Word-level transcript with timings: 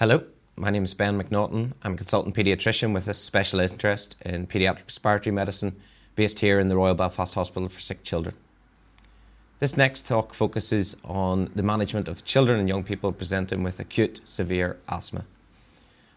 Hello, 0.00 0.24
my 0.56 0.70
name 0.70 0.84
is 0.84 0.94
Ben 0.94 1.22
McNaughton. 1.22 1.72
I'm 1.82 1.92
a 1.92 1.96
consultant 1.98 2.34
paediatrician 2.34 2.94
with 2.94 3.06
a 3.06 3.12
special 3.12 3.60
interest 3.60 4.16
in 4.22 4.46
paediatric 4.46 4.86
respiratory 4.86 5.30
medicine 5.30 5.76
based 6.16 6.38
here 6.38 6.58
in 6.58 6.68
the 6.68 6.76
Royal 6.76 6.94
Belfast 6.94 7.34
Hospital 7.34 7.68
for 7.68 7.80
Sick 7.80 8.02
Children. 8.02 8.34
This 9.58 9.76
next 9.76 10.06
talk 10.06 10.32
focuses 10.32 10.96
on 11.04 11.50
the 11.54 11.62
management 11.62 12.08
of 12.08 12.24
children 12.24 12.58
and 12.58 12.66
young 12.66 12.82
people 12.82 13.12
presenting 13.12 13.62
with 13.62 13.78
acute 13.78 14.22
severe 14.24 14.78
asthma. 14.88 15.26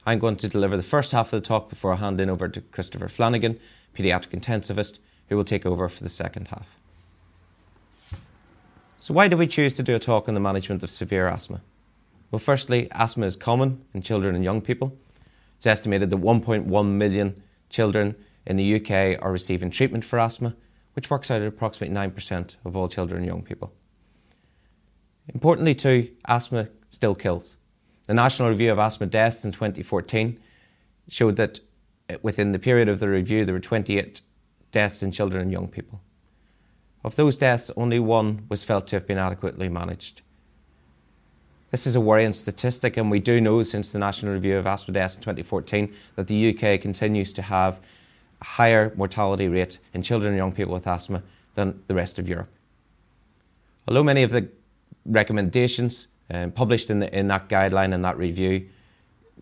I'm 0.06 0.20
going 0.20 0.38
to 0.38 0.48
deliver 0.48 0.78
the 0.78 0.82
first 0.82 1.12
half 1.12 1.34
of 1.34 1.42
the 1.42 1.46
talk 1.46 1.68
before 1.68 1.92
I 1.92 1.98
hand 1.98 2.22
in 2.22 2.30
over 2.30 2.48
to 2.48 2.62
Christopher 2.62 3.10
Flanagan, 3.10 3.60
paediatric 3.98 4.30
intensivist, 4.30 5.00
who 5.28 5.36
will 5.36 5.44
take 5.44 5.66
over 5.66 5.90
for 5.90 6.02
the 6.02 6.10
second 6.10 6.48
half. 6.48 6.78
So, 8.98 9.14
why 9.14 9.28
do 9.28 9.36
we 9.36 9.46
choose 9.46 9.74
to 9.74 9.84
do 9.84 9.94
a 9.94 10.00
talk 10.00 10.30
on 10.30 10.36
the 10.36 10.40
management 10.40 10.84
of 10.84 10.90
severe 10.90 11.28
asthma? 11.28 11.60
Well, 12.34 12.40
firstly, 12.40 12.88
asthma 12.94 13.28
is 13.28 13.36
common 13.36 13.86
in 13.94 14.02
children 14.02 14.34
and 14.34 14.44
young 14.44 14.60
people. 14.60 14.98
It's 15.58 15.68
estimated 15.68 16.10
that 16.10 16.16
1.1 16.16 16.88
million 16.88 17.44
children 17.70 18.16
in 18.48 18.56
the 18.56 18.76
UK 18.78 19.24
are 19.24 19.32
receiving 19.32 19.70
treatment 19.70 20.04
for 20.04 20.18
asthma, 20.18 20.56
which 20.94 21.12
works 21.12 21.30
out 21.30 21.44
at 21.44 21.48
approximately 21.48 21.96
9% 21.96 22.56
of 22.66 22.76
all 22.76 22.88
children 22.88 23.20
and 23.20 23.28
young 23.28 23.44
people. 23.44 23.72
Importantly, 25.32 25.76
too, 25.76 26.10
asthma 26.26 26.70
still 26.90 27.14
kills. 27.14 27.56
The 28.08 28.16
National 28.16 28.50
Review 28.50 28.72
of 28.72 28.80
Asthma 28.80 29.06
Deaths 29.06 29.46
in 29.46 29.52
2014 29.52 30.40
showed 31.10 31.36
that 31.36 31.60
eh, 32.10 32.18
within 32.24 32.52
the 32.52 32.58
period 32.58 32.90
of 32.90 33.00
the 33.00 33.10
review, 33.10 33.46
there 33.46 33.54
were 33.54 33.60
28 33.60 34.22
deaths 34.72 35.04
in 35.04 35.12
children 35.12 35.44
and 35.44 35.52
young 35.52 35.68
people. 35.68 36.02
Of 37.04 37.16
those 37.16 37.38
deaths, 37.38 37.70
only 37.78 38.00
one 38.00 38.48
was 38.50 38.64
felt 38.64 38.88
to 38.88 38.96
have 38.96 39.06
been 39.06 39.20
adequately 39.20 39.70
managed. 39.70 40.24
This 41.74 41.88
is 41.88 41.96
a 41.96 42.00
worrying 42.00 42.34
statistic, 42.34 42.98
and 42.98 43.10
we 43.10 43.18
do 43.18 43.42
know 43.42 43.64
since 43.64 43.92
the 43.92 43.98
National 43.98 44.34
Review 44.34 44.58
of 44.58 44.68
Asthma 44.68 44.94
Deaths 44.94 45.16
in 45.16 45.22
2014 45.22 45.92
that 46.16 46.28
the 46.28 46.50
UK 46.50 46.80
continues 46.80 47.34
to 47.34 47.42
have 47.42 47.80
a 48.40 48.46
higher 48.46 48.94
mortality 48.96 49.48
rate 49.48 49.80
in 49.96 50.04
children 50.04 50.34
and 50.34 50.38
young 50.38 50.52
people 50.52 50.72
with 50.72 50.86
asthma 50.86 51.24
than 51.56 51.82
the 51.88 51.96
rest 51.96 52.20
of 52.20 52.30
Europe. 52.30 52.48
Although 53.88 54.04
many 54.04 54.22
of 54.22 54.30
the 54.30 54.48
recommendations 55.04 56.06
um, 56.30 56.52
published 56.52 56.92
in, 56.92 57.00
the, 57.00 57.18
in 57.18 57.28
that 57.30 57.50
guideline 57.50 57.92
and 57.96 58.06
that 58.06 58.20
review 58.20 58.70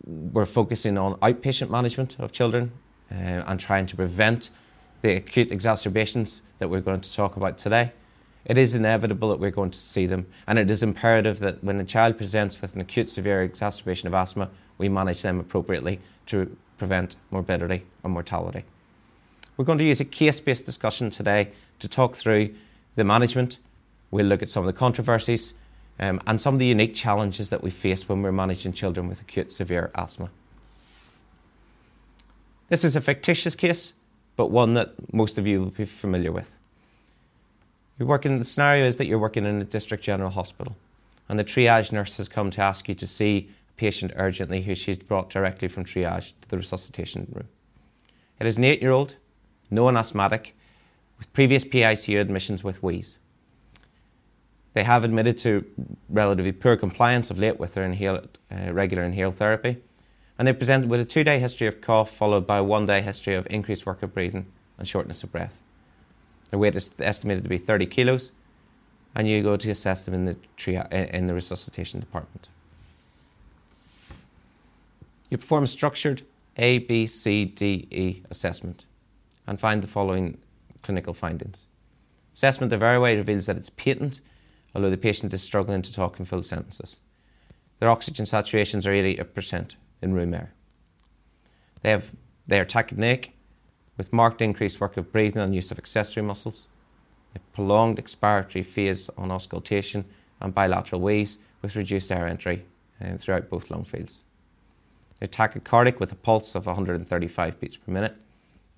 were 0.05 0.45
focusing 0.45 0.97
on 0.97 1.15
outpatient 1.15 1.69
management 1.69 2.17
of 2.17 2.31
children 2.31 2.71
uh, 3.11 3.15
and 3.45 3.59
trying 3.59 3.85
to 3.87 3.97
prevent 3.97 4.51
the 5.01 5.17
acute 5.17 5.51
exacerbations 5.51 6.41
that 6.59 6.69
we're 6.69 6.79
going 6.79 7.01
to 7.01 7.13
talk 7.13 7.35
about 7.35 7.57
today. 7.57 7.91
It 8.45 8.57
is 8.57 8.73
inevitable 8.73 9.29
that 9.29 9.39
we're 9.39 9.51
going 9.51 9.71
to 9.71 9.79
see 9.79 10.07
them, 10.07 10.25
and 10.47 10.57
it 10.57 10.71
is 10.71 10.81
imperative 10.81 11.39
that 11.39 11.63
when 11.63 11.79
a 11.79 11.85
child 11.85 12.17
presents 12.17 12.59
with 12.61 12.75
an 12.75 12.81
acute 12.81 13.09
severe 13.09 13.43
exacerbation 13.43 14.07
of 14.07 14.13
asthma, 14.13 14.49
we 14.77 14.89
manage 14.89 15.21
them 15.21 15.39
appropriately 15.39 15.99
to 16.27 16.55
prevent 16.77 17.15
morbidity 17.29 17.85
or 18.03 18.09
mortality. 18.09 18.63
We're 19.57 19.65
going 19.65 19.77
to 19.77 19.83
use 19.83 20.01
a 20.01 20.05
case 20.05 20.39
based 20.39 20.65
discussion 20.65 21.11
today 21.11 21.51
to 21.79 21.87
talk 21.87 22.15
through 22.15 22.55
the 22.95 23.03
management. 23.03 23.59
We'll 24.09 24.25
look 24.25 24.41
at 24.41 24.49
some 24.49 24.63
of 24.63 24.67
the 24.67 24.73
controversies 24.73 25.53
um, 25.99 26.19
and 26.25 26.41
some 26.41 26.55
of 26.55 26.59
the 26.59 26.65
unique 26.65 26.95
challenges 26.95 27.51
that 27.51 27.61
we 27.61 27.69
face 27.69 28.09
when 28.09 28.23
we're 28.23 28.31
managing 28.31 28.73
children 28.73 29.07
with 29.07 29.21
acute 29.21 29.51
severe 29.51 29.91
asthma. 29.93 30.31
This 32.69 32.83
is 32.83 32.95
a 32.95 33.01
fictitious 33.01 33.53
case, 33.53 33.93
but 34.35 34.49
one 34.49 34.73
that 34.73 35.13
most 35.13 35.37
of 35.37 35.45
you 35.45 35.59
will 35.59 35.69
be 35.69 35.85
familiar 35.85 36.31
with. 36.31 36.57
The 38.01 38.43
scenario 38.43 38.87
is 38.87 38.97
that 38.97 39.05
you're 39.05 39.19
working 39.19 39.45
in 39.45 39.61
a 39.61 39.63
district 39.63 40.03
general 40.03 40.31
hospital, 40.31 40.75
and 41.29 41.37
the 41.37 41.43
triage 41.43 41.91
nurse 41.91 42.17
has 42.17 42.27
come 42.27 42.49
to 42.49 42.61
ask 42.61 42.89
you 42.89 42.95
to 42.95 43.05
see 43.05 43.47
a 43.69 43.73
patient 43.73 44.13
urgently 44.15 44.63
who 44.63 44.73
she's 44.73 44.97
brought 44.97 45.29
directly 45.29 45.67
from 45.67 45.85
triage 45.85 46.33
to 46.41 46.49
the 46.49 46.57
resuscitation 46.57 47.31
room. 47.31 47.47
It 48.39 48.47
is 48.47 48.57
an 48.57 48.63
eight 48.63 48.81
year 48.81 48.89
old, 48.89 49.17
non 49.69 49.95
asthmatic, 49.95 50.55
with 51.19 51.31
previous 51.31 51.63
PICU 51.63 52.19
admissions 52.19 52.63
with 52.63 52.81
wheeze. 52.81 53.19
They 54.73 54.83
have 54.83 55.03
admitted 55.03 55.37
to 55.39 55.63
relatively 56.09 56.53
poor 56.53 56.77
compliance 56.77 57.29
of 57.29 57.37
late 57.37 57.59
with 57.59 57.75
their 57.75 57.83
inhaled, 57.83 58.39
uh, 58.51 58.73
regular 58.73 59.03
inhaled 59.03 59.35
therapy, 59.35 59.77
and 60.39 60.47
they 60.47 60.53
presented 60.53 60.89
with 60.89 61.01
a 61.01 61.05
two 61.05 61.23
day 61.23 61.37
history 61.37 61.67
of 61.67 61.81
cough 61.81 62.09
followed 62.09 62.47
by 62.47 62.57
a 62.57 62.63
one 62.63 62.87
day 62.87 63.01
history 63.01 63.35
of 63.35 63.45
increased 63.51 63.85
work 63.85 64.01
of 64.01 64.11
breathing 64.11 64.47
and 64.79 64.87
shortness 64.87 65.21
of 65.21 65.31
breath. 65.31 65.61
Their 66.51 66.59
weight 66.59 66.75
is 66.75 66.91
estimated 66.99 67.43
to 67.43 67.49
be 67.49 67.57
30 67.57 67.87
kilos, 67.87 68.31
and 69.15 69.27
you 69.27 69.41
go 69.41 69.57
to 69.57 69.71
assess 69.71 70.05
them 70.05 70.13
in 70.13 70.25
the, 70.25 71.17
in 71.17 71.25
the 71.25 71.33
resuscitation 71.33 71.99
department. 71.99 72.47
You 75.29 75.37
perform 75.37 75.63
a 75.63 75.67
structured 75.67 76.21
A, 76.57 76.79
B, 76.79 77.07
C, 77.07 77.45
D, 77.45 77.87
E 77.89 78.21
assessment 78.29 78.85
and 79.47 79.59
find 79.59 79.81
the 79.81 79.87
following 79.87 80.37
clinical 80.83 81.13
findings. 81.13 81.65
Assessment 82.33 82.71
of 82.73 82.83
airway 82.83 83.15
reveals 83.15 83.47
that 83.47 83.57
it's 83.57 83.69
patent 83.69 84.21
although 84.73 84.89
the 84.89 84.97
patient 84.97 85.33
is 85.33 85.41
struggling 85.41 85.81
to 85.81 85.93
talk 85.93 86.19
in 86.19 86.25
full 86.25 86.43
sentences. 86.43 86.99
Their 87.79 87.89
oxygen 87.89 88.25
saturations 88.25 88.85
are 88.85 88.91
80% 88.91 89.75
in 90.01 90.13
room 90.13 90.33
air. 90.33 90.53
They, 91.81 91.89
have, 91.89 92.11
they 92.47 92.59
are 92.59 92.65
tachypneic 92.65 93.29
with 94.01 94.11
marked 94.11 94.41
increased 94.41 94.81
work 94.81 94.97
of 94.97 95.11
breathing 95.11 95.43
and 95.43 95.53
use 95.53 95.69
of 95.69 95.77
accessory 95.77 96.23
muscles. 96.23 96.65
A 97.35 97.39
prolonged 97.53 97.99
expiratory 97.99 98.65
phase 98.65 99.11
on 99.15 99.29
auscultation 99.29 100.05
and 100.39 100.55
bilateral 100.55 101.01
wheeze 101.01 101.37
with 101.61 101.75
reduced 101.75 102.11
air 102.11 102.25
entry 102.25 102.65
um, 102.99 103.19
throughout 103.19 103.47
both 103.47 103.69
lung 103.69 103.83
fields. 103.83 104.23
They're 105.19 105.27
tachycardic 105.27 105.99
with 105.99 106.11
a 106.11 106.15
pulse 106.15 106.55
of 106.55 106.65
135 106.65 107.59
beats 107.59 107.77
per 107.77 107.91
minute. 107.91 108.15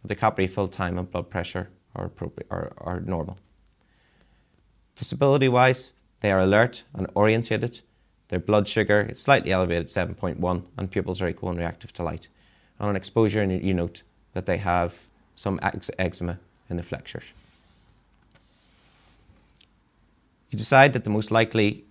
The 0.03 0.13
capillary 0.13 0.47
fill 0.47 0.67
time 0.67 0.97
and 0.97 1.09
blood 1.09 1.29
pressure 1.29 1.69
are, 1.95 2.03
appropriate, 2.03 2.47
are, 2.51 2.73
are 2.79 2.99
normal. 2.99 3.37
Disability 4.97 5.47
wise, 5.47 5.93
they 6.19 6.33
are 6.33 6.39
alert 6.41 6.83
and 6.93 7.07
orientated. 7.15 7.79
Their 8.27 8.39
blood 8.39 8.67
sugar 8.67 9.07
is 9.09 9.21
slightly 9.21 9.53
elevated, 9.53 9.87
7.1, 9.87 10.63
and 10.77 10.91
pupils 10.91 11.21
are 11.21 11.29
equal 11.29 11.47
and 11.47 11.59
reactive 11.59 11.93
to 11.93 12.03
light. 12.03 12.27
And 12.77 12.89
on 12.89 12.97
exposure, 12.97 13.45
you 13.45 13.73
note 13.73 14.03
that 14.33 14.45
they 14.45 14.57
have 14.57 15.07
some 15.35 15.59
eczema 15.97 16.39
in 16.69 16.77
the 16.77 16.83
flexures. 16.83 17.23
You 20.51 20.57
decide 20.57 20.93
that 20.93 21.03
the 21.03 21.09
most 21.09 21.31
likely 21.31 21.83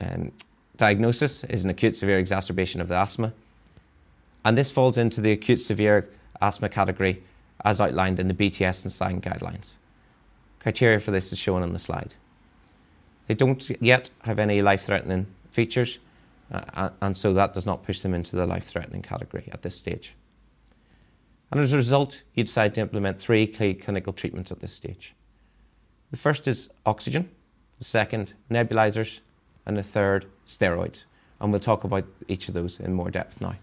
um, 0.00 0.32
diagnosis 0.76 1.44
is 1.44 1.64
an 1.64 1.70
acute 1.70 1.96
severe 1.96 2.18
exacerbation 2.18 2.80
of 2.80 2.88
the 2.88 2.94
asthma, 2.94 3.32
and 4.44 4.56
this 4.56 4.70
falls 4.70 4.96
into 4.96 5.20
the 5.20 5.32
acute 5.32 5.60
severe 5.60 6.08
asthma 6.40 6.68
category 6.68 7.22
as 7.64 7.80
outlined 7.80 8.20
in 8.20 8.28
the 8.28 8.34
BTS 8.34 8.84
and 8.84 8.92
SIGN 8.92 9.20
guidelines. 9.20 9.74
Criteria 10.60 11.00
for 11.00 11.10
this 11.10 11.32
is 11.32 11.38
shown 11.38 11.62
on 11.62 11.72
the 11.72 11.78
slide. 11.78 12.14
They 13.26 13.34
don't 13.34 13.68
yet 13.82 14.10
have 14.22 14.38
any 14.38 14.62
life 14.62 14.82
threatening 14.82 15.26
features, 15.50 15.98
uh, 16.50 16.90
and 17.02 17.16
so 17.16 17.34
that 17.34 17.52
does 17.52 17.66
not 17.66 17.84
push 17.84 18.00
them 18.00 18.14
into 18.14 18.36
the 18.36 18.46
life 18.46 18.64
threatening 18.64 19.02
category 19.02 19.48
at 19.52 19.62
this 19.62 19.76
stage. 19.76 20.14
And 21.50 21.60
as 21.60 21.72
a 21.72 21.76
result, 21.76 22.22
you 22.34 22.44
decide 22.44 22.74
to 22.74 22.80
implement 22.80 23.20
three 23.20 23.46
key 23.46 23.74
clinical 23.74 24.12
treatments 24.12 24.52
at 24.52 24.60
this 24.60 24.72
stage. 24.72 25.14
The 26.10 26.16
first 26.16 26.46
is 26.46 26.68
oxygen, 26.84 27.28
the 27.78 27.84
second, 27.84 28.34
nebulizers, 28.50 29.20
and 29.66 29.76
the 29.76 29.82
third, 29.82 30.26
steroids. 30.46 31.04
And 31.40 31.50
we'll 31.50 31.60
talk 31.60 31.84
about 31.84 32.04
each 32.26 32.48
of 32.48 32.54
those 32.54 32.80
in 32.80 32.92
more 32.92 33.10
depth 33.10 33.40
now. 33.40 33.54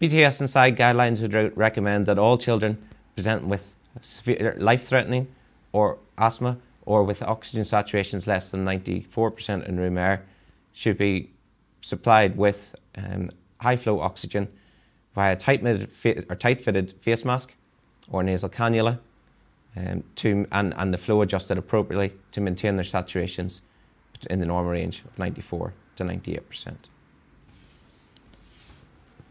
BTS 0.00 0.40
and 0.40 0.48
SIGN 0.48 0.76
guidelines 0.76 1.22
would 1.22 1.56
recommend 1.56 2.06
that 2.06 2.18
all 2.18 2.36
children 2.36 2.76
present 3.14 3.46
with 3.46 3.76
severe 4.00 4.56
life 4.58 4.84
threatening 4.84 5.28
or 5.72 5.98
asthma 6.18 6.58
or 6.86 7.04
with 7.04 7.22
oxygen 7.22 7.62
saturations 7.62 8.26
less 8.26 8.50
than 8.50 8.64
94% 8.64 9.68
in 9.68 9.78
room 9.78 9.98
air 9.98 10.24
should 10.72 10.98
be 10.98 11.30
supplied 11.82 12.36
with 12.36 12.74
um, 12.96 13.30
high 13.60 13.76
flow 13.76 14.00
oxygen 14.00 14.48
via 15.14 15.36
tight 15.36 15.64
or 15.64 16.36
tight 16.36 16.60
fitted 16.60 16.92
face 17.00 17.24
mask 17.24 17.54
or 18.10 18.22
nasal 18.22 18.48
cannula 18.48 18.98
um, 19.76 20.04
to, 20.16 20.46
and, 20.52 20.74
and 20.76 20.92
the 20.92 20.98
flow 20.98 21.22
adjusted 21.22 21.58
appropriately 21.58 22.12
to 22.32 22.40
maintain 22.40 22.76
their 22.76 22.84
saturations 22.84 23.60
in 24.30 24.40
the 24.40 24.46
normal 24.46 24.70
range 24.70 25.02
of 25.04 25.18
94 25.18 25.72
to 25.96 26.04
98%. 26.04 26.74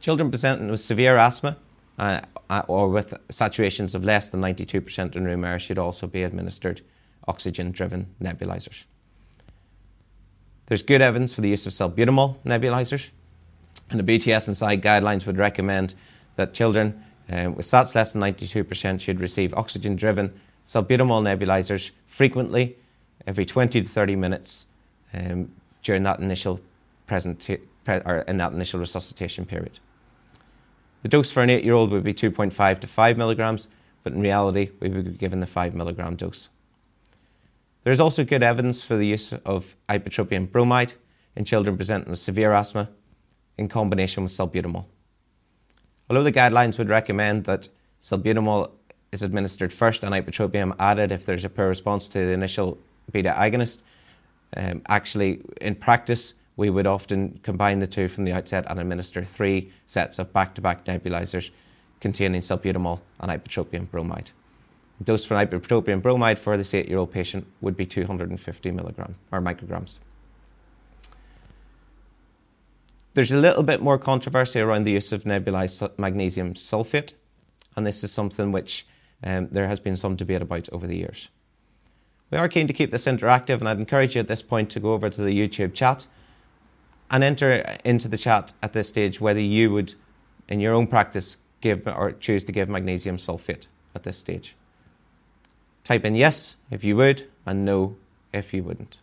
Children 0.02 0.30
presenting 0.32 0.70
with 0.70 0.80
severe 0.80 1.18
asthma 1.18 1.58
uh, 2.00 2.22
uh 2.50 2.64
or 2.68 2.90
with 2.90 3.14
saturations 3.30 3.94
of 3.94 4.04
less 4.04 4.30
than 4.30 4.42
92% 4.42 5.16
in 5.16 5.26
room 5.26 5.46
air 5.46 5.60
should 5.60 5.78
also 5.78 6.08
be 6.08 6.24
administered 6.24 6.82
oxygen 7.28 7.72
driven 7.72 8.08
nebulizers. 8.22 8.84
There's 10.66 10.82
good 10.82 11.02
evidence 11.02 11.34
for 11.34 11.42
the 11.42 11.50
use 11.50 11.66
of 11.68 11.74
salbutamol 11.74 12.38
nebulizers, 12.46 13.10
and 13.92 14.00
the 14.00 14.18
BTS 14.18 14.48
and 14.48 14.56
SIGN 14.56 14.82
guidelines 14.82 15.26
would 15.26 15.38
recommend 15.38 15.94
that 16.38 16.54
children 16.54 17.04
um, 17.30 17.56
with 17.56 17.66
SATs 17.66 17.96
less 17.96 18.14
than 18.14 18.22
92% 18.22 19.00
should 19.00 19.20
receive 19.20 19.54
oxygen 19.54 19.96
driven 19.96 20.34
salbutamol 20.68 21.22
nebulizers 21.22 21.92
frequently, 22.08 22.76
every 23.28 23.46
20 23.46 23.82
to 23.82 23.88
30 23.88 24.16
minutes 24.16 24.68
um, 25.14 25.52
during 25.84 26.04
that 26.04 26.20
initial 26.20 26.60
present 27.08 27.50
or 27.88 28.20
in 28.28 28.38
that 28.38 28.54
initial 28.54 28.80
resuscitation 28.80 29.46
period. 29.46 29.80
The 31.02 31.10
dose 31.10 31.32
for 31.32 31.42
an 31.42 31.50
eight 31.50 31.64
year 31.64 31.74
old 31.74 31.92
would 31.92 32.04
be 32.04 32.14
2.5 32.14 32.80
to 32.80 32.88
5 32.88 33.18
milligrams, 33.18 33.68
but 34.04 34.14
in 34.14 34.22
reality, 34.22 34.70
we 34.80 34.90
would 34.90 35.06
be 35.06 35.18
given 35.18 35.40
the 35.40 35.48
5 35.48 35.74
milligram 35.74 36.16
dose. 36.16 36.50
There 37.84 37.92
is 37.92 38.00
also 38.00 38.24
good 38.24 38.44
evidence 38.44 38.84
for 38.84 38.96
the 38.96 39.08
use 39.08 39.34
of 39.34 39.76
ipratropium 39.90 40.52
bromide 40.52 40.94
in 41.36 41.46
children 41.46 41.76
presenting 41.76 42.12
with 42.12 42.20
severe 42.20 42.54
asthma 42.54 42.90
in 43.58 43.68
combination 43.68 44.24
with 44.24 44.32
salbutamol. 44.32 44.86
Although 46.10 46.24
the 46.24 46.32
guidelines 46.32 46.78
would 46.78 46.90
recommend 46.90 47.46
that 47.46 47.70
salbutamol 48.02 48.72
is 49.12 49.24
administered 49.24 49.72
first 49.72 50.04
and 50.04 50.14
ipratropium 50.14 50.76
added 50.80 51.12
if 51.12 51.26
there's 51.26 51.46
a 51.46 51.50
poor 51.50 51.68
response 51.68 52.08
to 52.10 52.20
the 52.20 52.32
initial 52.32 52.78
beta 53.12 53.34
agonist, 53.38 53.82
um, 54.58 54.82
actually, 54.88 55.42
in 55.62 55.76
practice, 55.76 56.34
we 56.58 56.70
would 56.70 56.88
often 56.88 57.40
combine 57.44 57.80
the 57.80 57.88
two 57.88 58.08
from 58.08 58.26
the 58.26 58.34
outset 58.34 58.66
and 58.70 58.80
administer 58.80 59.24
three 59.24 59.72
sets 59.86 60.20
of 60.20 60.32
back 60.34 60.54
to 60.56 60.62
back 60.62 60.86
nebulizers 60.86 61.50
containing 62.00 62.42
salbutamol 62.42 63.00
and 63.20 63.32
ipratropium 63.32 63.90
bromide. 63.90 64.32
The 65.00 65.06
dose 65.06 65.26
for 65.26 65.36
ipratropium 65.36 66.02
bromide 66.02 66.38
for 66.38 66.58
this 66.58 66.74
eight 66.74 66.90
year 66.90 66.98
old 66.98 67.12
patient 67.12 67.48
would 67.62 67.78
be 67.78 67.86
250 67.86 68.72
milligram 68.72 69.16
or 69.32 69.40
micrograms. 69.40 70.00
There's 73.14 73.34
a 73.34 73.38
little 73.38 73.64
bit 73.64 73.82
more 73.82 73.98
controversy 73.98 74.62
around 74.62 74.86
the 74.86 74.92
use 74.92 75.12
of 75.12 75.26
nebulized 75.26 75.98
magnesium 76.00 76.54
sulfate, 76.54 77.14
and 77.76 77.86
this 77.86 78.06
is 78.06 78.12
something 78.12 78.54
which 78.54 78.88
um, 79.22 79.50
there 79.52 79.68
has 79.68 79.82
been 79.82 79.98
some 79.98 80.16
debate 80.16 80.42
about 80.42 80.70
over 80.72 80.88
the 80.88 80.96
years. 80.96 81.28
We 82.30 82.38
are 82.38 82.48
keen 82.48 82.68
to 82.68 82.74
keep 82.74 82.92
this 82.92 83.08
interactive, 83.08 83.60
and 83.60 83.68
I'd 83.68 83.80
encourage 83.80 84.16
you 84.16 84.22
at 84.22 84.30
this 84.30 84.42
point 84.42 84.70
to 84.72 84.80
go 84.80 84.94
over 84.94 85.10
to 85.10 85.22
the 85.22 85.38
YouTube 85.38 85.74
chat 85.74 86.08
and 87.10 87.22
enter 87.22 87.78
into 87.84 88.08
the 88.08 88.18
chat 88.18 88.54
at 88.64 88.72
this 88.72 88.88
stage 88.88 89.20
whether 89.20 89.42
you 89.42 89.74
would, 89.74 89.96
in 90.48 90.62
your 90.62 90.74
own 90.74 90.88
practice, 90.88 91.36
give 91.60 91.86
or 91.86 92.14
choose 92.14 92.46
to 92.46 92.54
give 92.54 92.70
magnesium 92.70 93.18
sulfate 93.18 93.68
at 93.94 94.04
this 94.04 94.18
stage. 94.18 94.56
Type 95.84 96.06
in 96.06 96.16
yes 96.16 96.56
if 96.70 96.86
you 96.86 96.96
would, 96.96 97.28
and 97.46 97.66
no 97.66 97.98
if 98.32 98.54
you 98.54 98.64
wouldn't. 98.64 99.02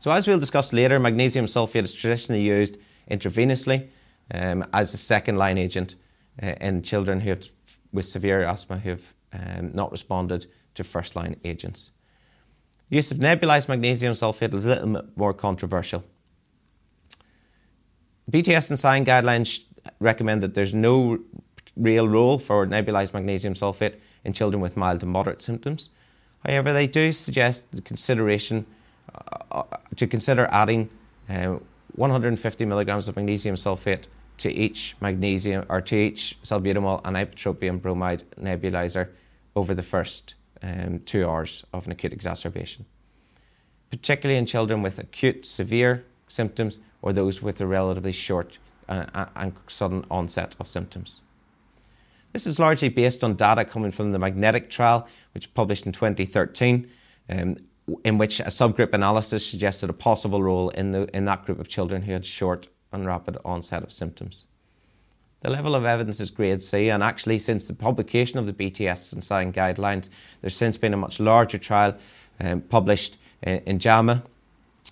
So, 0.00 0.12
as 0.12 0.28
we'll 0.28 0.38
discuss 0.38 0.72
later, 0.72 0.98
magnesium 1.00 1.46
sulfate 1.46 1.82
is 1.82 1.94
traditionally 1.94 2.42
used 2.42 2.78
intravenously 3.10 3.88
um, 4.32 4.64
as 4.72 4.94
a 4.94 4.96
second 4.96 5.36
line 5.36 5.58
agent 5.58 5.96
uh, 6.42 6.54
in 6.60 6.82
children 6.82 7.20
who 7.20 7.30
have, 7.30 7.48
with 7.92 8.06
severe 8.06 8.42
asthma 8.42 8.78
who 8.78 8.90
have 8.90 9.14
um, 9.32 9.72
not 9.74 9.90
responded 9.90 10.46
to 10.74 10.84
first 10.84 11.16
line 11.16 11.34
agents. 11.44 11.90
The 12.90 12.96
use 12.96 13.10
of 13.10 13.18
nebulized 13.18 13.68
magnesium 13.68 14.14
sulfate 14.14 14.54
is 14.54 14.64
a 14.64 14.68
little 14.68 14.92
bit 14.92 15.16
more 15.16 15.34
controversial. 15.34 16.04
BTS 18.30 18.70
and 18.70 18.78
SIGN 18.78 19.06
guidelines 19.06 19.64
recommend 20.00 20.42
that 20.42 20.54
there's 20.54 20.74
no 20.74 21.18
real 21.76 22.08
role 22.08 22.38
for 22.38 22.66
nebulized 22.66 23.14
magnesium 23.14 23.54
sulfate 23.54 23.96
in 24.24 24.32
children 24.32 24.60
with 24.60 24.76
mild 24.76 25.00
to 25.00 25.06
moderate 25.06 25.42
symptoms. 25.42 25.90
However, 26.44 26.72
they 26.72 26.86
do 26.86 27.12
suggest 27.12 27.72
the 27.72 27.82
consideration 27.82 28.64
to 29.96 30.06
consider 30.06 30.48
adding 30.50 30.88
uh, 31.28 31.58
150 31.94 32.64
milligrams 32.64 33.08
of 33.08 33.16
magnesium 33.16 33.56
sulfate 33.56 34.04
to 34.38 34.52
each 34.52 34.96
magnesium 35.00 35.64
or 35.68 35.80
to 35.80 35.96
each 35.96 36.38
salbutamol 36.42 37.00
and 37.04 37.16
ipratropium 37.16 37.80
bromide 37.80 38.22
nebulizer 38.40 39.08
over 39.56 39.74
the 39.74 39.82
first 39.82 40.36
um, 40.62 41.00
two 41.04 41.28
hours 41.28 41.64
of 41.72 41.86
an 41.86 41.92
acute 41.92 42.12
exacerbation, 42.12 42.84
particularly 43.90 44.38
in 44.38 44.46
children 44.46 44.82
with 44.82 44.98
acute 44.98 45.44
severe 45.44 46.04
symptoms 46.28 46.78
or 47.02 47.12
those 47.12 47.42
with 47.42 47.60
a 47.60 47.66
relatively 47.66 48.12
short 48.12 48.58
uh, 48.88 49.26
and 49.36 49.52
sudden 49.66 50.04
onset 50.10 50.54
of 50.60 50.66
symptoms. 50.66 51.20
This 52.32 52.46
is 52.46 52.58
largely 52.58 52.88
based 52.88 53.24
on 53.24 53.34
data 53.34 53.64
coming 53.64 53.90
from 53.90 54.12
the 54.12 54.18
Magnetic 54.18 54.70
trial, 54.70 55.08
which 55.32 55.52
published 55.54 55.86
in 55.86 55.92
2013, 55.92 56.88
um, 57.30 57.56
in 58.04 58.18
which 58.18 58.40
a 58.40 58.44
subgroup 58.44 58.92
analysis 58.92 59.46
suggested 59.46 59.90
a 59.90 59.94
possible 59.94 60.42
role 60.42 60.70
in, 60.70 60.90
the, 60.90 61.08
in 61.16 61.24
that 61.24 61.44
group 61.44 61.58
of 61.58 61.68
children 61.68 62.02
who 62.02 62.12
had 62.12 62.26
short 62.26 62.68
and 62.92 63.06
rapid 63.06 63.36
onset 63.44 63.82
of 63.82 63.92
symptoms. 63.92 64.44
The 65.40 65.50
level 65.50 65.74
of 65.74 65.84
evidence 65.84 66.20
is 66.20 66.30
grade 66.30 66.62
C, 66.62 66.88
and 66.88 67.02
actually, 67.02 67.38
since 67.38 67.68
the 67.68 67.74
publication 67.74 68.38
of 68.38 68.46
the 68.46 68.52
BTS 68.52 69.12
and 69.12 69.22
SIGN 69.22 69.52
guidelines, 69.52 70.08
there's 70.40 70.56
since 70.56 70.76
been 70.76 70.92
a 70.92 70.96
much 70.96 71.20
larger 71.20 71.58
trial 71.58 71.96
um, 72.40 72.60
published 72.62 73.18
in, 73.42 73.58
in 73.58 73.78
JAMA, 73.78 74.24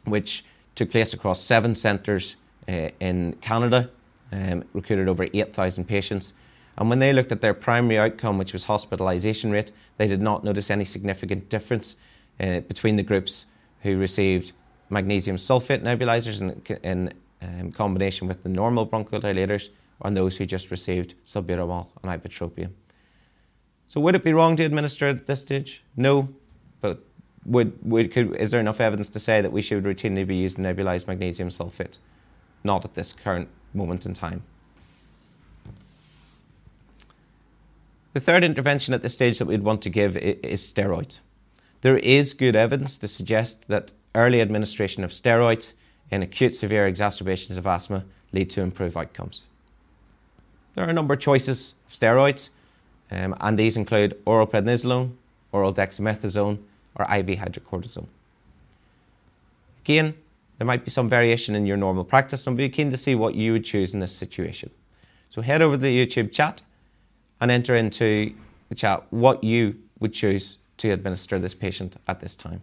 which 0.05 0.45
took 0.77 0.91
place 0.91 1.13
across 1.13 1.41
seven 1.41 1.75
centres 1.75 2.37
uh, 2.69 2.91
in 3.01 3.33
Canada, 3.41 3.91
um, 4.31 4.63
recruited 4.73 5.09
over 5.09 5.27
8,000 5.35 5.85
patients. 5.85 6.33
And 6.79 6.91
when 6.91 7.01
they 7.01 7.13
looked 7.13 7.33
at 7.33 7.41
their 7.41 7.55
primary 7.55 7.99
outcome, 7.99 8.39
which 8.39 8.53
was 8.53 8.67
hospitalisation 8.67 9.51
rate, 9.51 9.73
they 9.97 10.07
did 10.07 10.21
not 10.21 10.45
notice 10.45 10.71
any 10.71 10.85
significant 10.85 11.49
difference 11.49 11.97
uh, 12.41 12.61
between 12.61 12.97
the 12.97 13.03
groups 13.03 13.47
who 13.83 13.99
received 13.99 14.53
magnesium 14.91 15.37
sulfate 15.37 15.83
nebulizers 15.83 16.41
in, 16.41 16.79
in 16.83 17.13
um, 17.43 17.73
combination 17.73 18.29
with 18.29 18.43
the 18.43 18.49
normal 18.49 18.87
bronchodilators 18.87 19.69
and 20.03 20.17
those 20.17 20.37
who 20.37 20.47
just 20.47 20.71
received 20.71 21.15
salbutamol 21.27 21.89
and 22.03 22.23
ipratropium. 22.23 22.71
So 23.87 24.01
would 24.01 24.15
it 24.15 24.25
be 24.25 24.33
wrong 24.33 24.57
to 24.57 24.65
administer 24.65 25.09
at 25.09 25.27
this 25.27 25.41
stage? 25.41 25.83
No, 25.97 26.29
but 26.81 27.01
would, 27.45 27.79
would, 27.83 28.13
could, 28.13 28.35
is 28.37 28.51
there 28.51 28.61
enough 28.61 28.81
evidence 28.81 29.09
to 29.11 29.21
say 29.21 29.41
that 29.41 29.53
we 29.53 29.63
should 29.63 29.85
routinely 29.85 30.27
be 30.27 30.37
using 30.37 30.65
nebulized 30.65 31.07
magnesium 31.07 31.49
sulfate? 31.49 31.99
Not 32.65 32.85
at 32.85 32.95
this 32.95 33.13
current 33.13 33.49
moment 33.75 34.07
in 34.07 34.15
time. 34.15 34.43
The 38.13 38.21
third 38.21 38.45
intervention 38.45 38.95
at 38.95 39.03
this 39.03 39.13
stage 39.13 39.39
that 39.39 39.47
we'd 39.47 39.63
want 39.63 39.83
to 39.83 39.91
give 39.91 40.17
is 40.17 40.63
steroids. 40.63 41.21
There 41.87 41.99
is 41.99 42.35
good 42.35 42.57
evidence 42.57 42.99
to 42.99 43.07
suggest 43.07 43.69
that 43.69 43.93
early 44.17 44.41
administration 44.41 45.05
of 45.05 45.13
steroids 45.13 45.73
in 46.11 46.21
acute 46.21 46.53
severe 46.53 46.89
exacerbations 46.89 47.59
of 47.59 47.65
asthma 47.65 48.05
lead 48.33 48.51
to 48.51 48.61
improved 48.61 48.97
outcomes. 48.97 49.47
There 50.75 50.85
are 50.85 50.91
a 50.91 50.93
number 50.93 51.15
of 51.15 51.21
choices 51.21 51.75
of 51.87 51.93
steroids, 51.93 52.51
um, 53.13 53.37
and 53.41 53.57
these 53.57 53.77
include 53.77 54.21
oral 54.27 54.49
prednisolone, 54.49 55.13
oral 55.53 55.73
dexamethasone, 55.73 56.59
or 56.97 57.05
IV 57.05 57.39
hydrocortisone. 57.39 58.09
Again, 59.85 60.13
there 60.59 60.67
might 60.67 60.85
be 60.85 60.91
some 60.91 61.09
variation 61.09 61.55
in 61.55 61.67
your 61.67 61.77
normal 61.77 62.03
practice, 62.03 62.49
and 62.49 62.55
I'll 62.55 62.57
be 62.57 62.69
keen 62.69 62.91
to 62.91 62.97
see 62.97 63.15
what 63.15 63.37
you 63.37 63.53
would 63.53 63.65
choose 63.65 63.95
in 63.95 64.01
this 64.01 64.11
situation. 64.11 64.71
So 65.31 65.41
head 65.41 65.63
over 65.63 65.77
to 65.77 65.83
the 65.83 66.05
YouTube 66.05 66.33
chat 66.33 66.63
and 67.41 67.49
enter 67.49 67.77
into 67.77 68.35
the 68.71 68.75
chat 68.75 69.05
what 69.11 69.45
you 69.45 69.77
would 70.01 70.13
choose 70.13 70.59
to 70.79 70.91
administer 70.91 71.39
this 71.39 71.55
patient 71.55 71.97
at 72.07 72.21
this 72.21 72.37
time. 72.37 72.63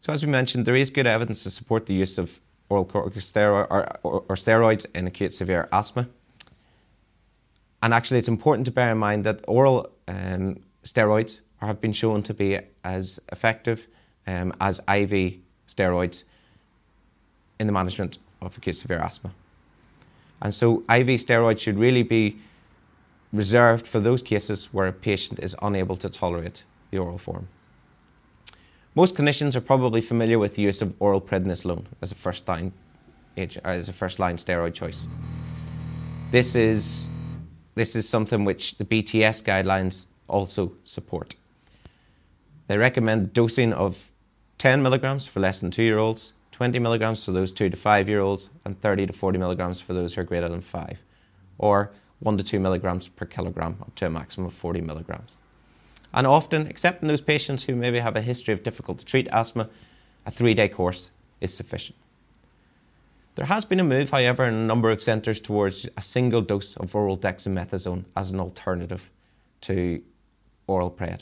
So, 0.00 0.12
as 0.12 0.24
we 0.24 0.30
mentioned, 0.30 0.66
there 0.66 0.76
is 0.76 0.90
good 0.90 1.06
evidence 1.06 1.42
to 1.42 1.50
support 1.50 1.86
the 1.86 1.94
use 1.94 2.16
of 2.16 2.38
oral 2.68 2.84
corticosteroids 2.84 3.66
or, 3.70 3.98
or, 4.04 4.24
or 4.28 4.36
steroids 4.36 4.86
in 4.94 5.06
acute 5.06 5.34
severe 5.34 5.68
asthma. 5.72 6.08
And 7.82 7.92
actually, 7.92 8.18
it's 8.18 8.28
important 8.28 8.66
to 8.66 8.70
bear 8.70 8.92
in 8.92 8.98
mind 8.98 9.24
that 9.24 9.44
oral 9.48 9.90
um, 10.06 10.60
steroids 10.84 11.40
have 11.60 11.80
been 11.80 11.92
shown 11.92 12.22
to 12.22 12.34
be 12.34 12.60
as 12.84 13.18
effective 13.32 13.88
um, 14.26 14.52
as 14.60 14.78
IV 14.80 15.38
steroids 15.68 16.22
in 17.58 17.66
the 17.66 17.72
management 17.72 18.18
of 18.40 18.56
acute 18.56 18.76
severe 18.76 18.98
asthma. 18.98 19.32
And 20.42 20.52
so, 20.52 20.78
IV 20.80 21.08
steroids 21.20 21.60
should 21.60 21.78
really 21.78 22.02
be 22.02 22.38
reserved 23.32 23.86
for 23.86 24.00
those 24.00 24.22
cases 24.22 24.66
where 24.72 24.86
a 24.86 24.92
patient 24.92 25.40
is 25.40 25.56
unable 25.62 25.96
to 25.96 26.08
tolerate 26.08 26.64
the 26.90 26.98
oral 26.98 27.18
form. 27.18 27.48
Most 28.94 29.14
clinicians 29.14 29.54
are 29.56 29.60
probably 29.60 30.00
familiar 30.00 30.38
with 30.38 30.54
the 30.54 30.62
use 30.62 30.80
of 30.80 30.94
oral 31.00 31.20
prednisolone 31.20 31.84
as 32.00 32.12
a 32.12 32.14
first 32.14 32.48
line 32.48 32.72
as 33.36 33.88
a 33.88 33.92
first 33.92 34.18
line 34.18 34.38
steroid 34.38 34.72
choice. 34.72 35.06
This 36.30 36.54
is 36.54 37.10
this 37.74 37.94
is 37.94 38.08
something 38.08 38.46
which 38.46 38.78
the 38.78 38.84
BTS 38.84 39.42
guidelines 39.42 40.06
also 40.28 40.72
support. 40.82 41.34
They 42.68 42.78
recommend 42.78 43.34
dosing 43.34 43.74
of 43.74 44.10
10 44.58 44.82
milligrams 44.82 45.26
for 45.26 45.40
less 45.40 45.60
than 45.60 45.70
two 45.70 45.82
year 45.82 45.98
olds, 45.98 46.32
20 46.56 46.78
milligrams 46.78 47.22
for 47.22 47.32
those 47.32 47.52
two 47.52 47.68
to 47.68 47.76
five 47.76 48.08
year 48.08 48.20
olds, 48.20 48.48
and 48.64 48.80
30 48.80 49.08
to 49.08 49.12
40 49.12 49.38
milligrams 49.38 49.82
for 49.82 49.92
those 49.92 50.14
who 50.14 50.22
are 50.22 50.24
greater 50.24 50.48
than 50.48 50.62
five, 50.62 51.04
or 51.58 51.92
one 52.20 52.38
to 52.38 52.42
two 52.42 52.58
milligrams 52.58 53.08
per 53.08 53.26
kilogram 53.26 53.76
up 53.82 53.94
to 53.94 54.06
a 54.06 54.10
maximum 54.10 54.46
of 54.46 54.54
40 54.54 54.80
milligrams. 54.80 55.36
And 56.14 56.26
often, 56.26 56.66
except 56.66 57.02
in 57.02 57.08
those 57.08 57.20
patients 57.20 57.64
who 57.64 57.76
maybe 57.76 57.98
have 57.98 58.16
a 58.16 58.22
history 58.22 58.54
of 58.54 58.62
difficult 58.62 58.98
to 59.00 59.04
treat 59.04 59.28
asthma, 59.28 59.68
a 60.24 60.30
three 60.30 60.54
day 60.54 60.66
course 60.66 61.10
is 61.42 61.54
sufficient. 61.54 61.98
There 63.34 63.44
has 63.44 63.66
been 63.66 63.78
a 63.78 63.84
move, 63.84 64.08
however, 64.08 64.44
in 64.44 64.54
a 64.54 64.64
number 64.64 64.90
of 64.90 65.02
centres 65.02 65.42
towards 65.42 65.86
a 65.94 66.00
single 66.00 66.40
dose 66.40 66.74
of 66.78 66.94
oral 66.94 67.18
dexamethasone 67.18 68.06
as 68.16 68.30
an 68.30 68.40
alternative 68.40 69.10
to 69.60 70.02
oral 70.66 70.90
pred. 70.90 71.20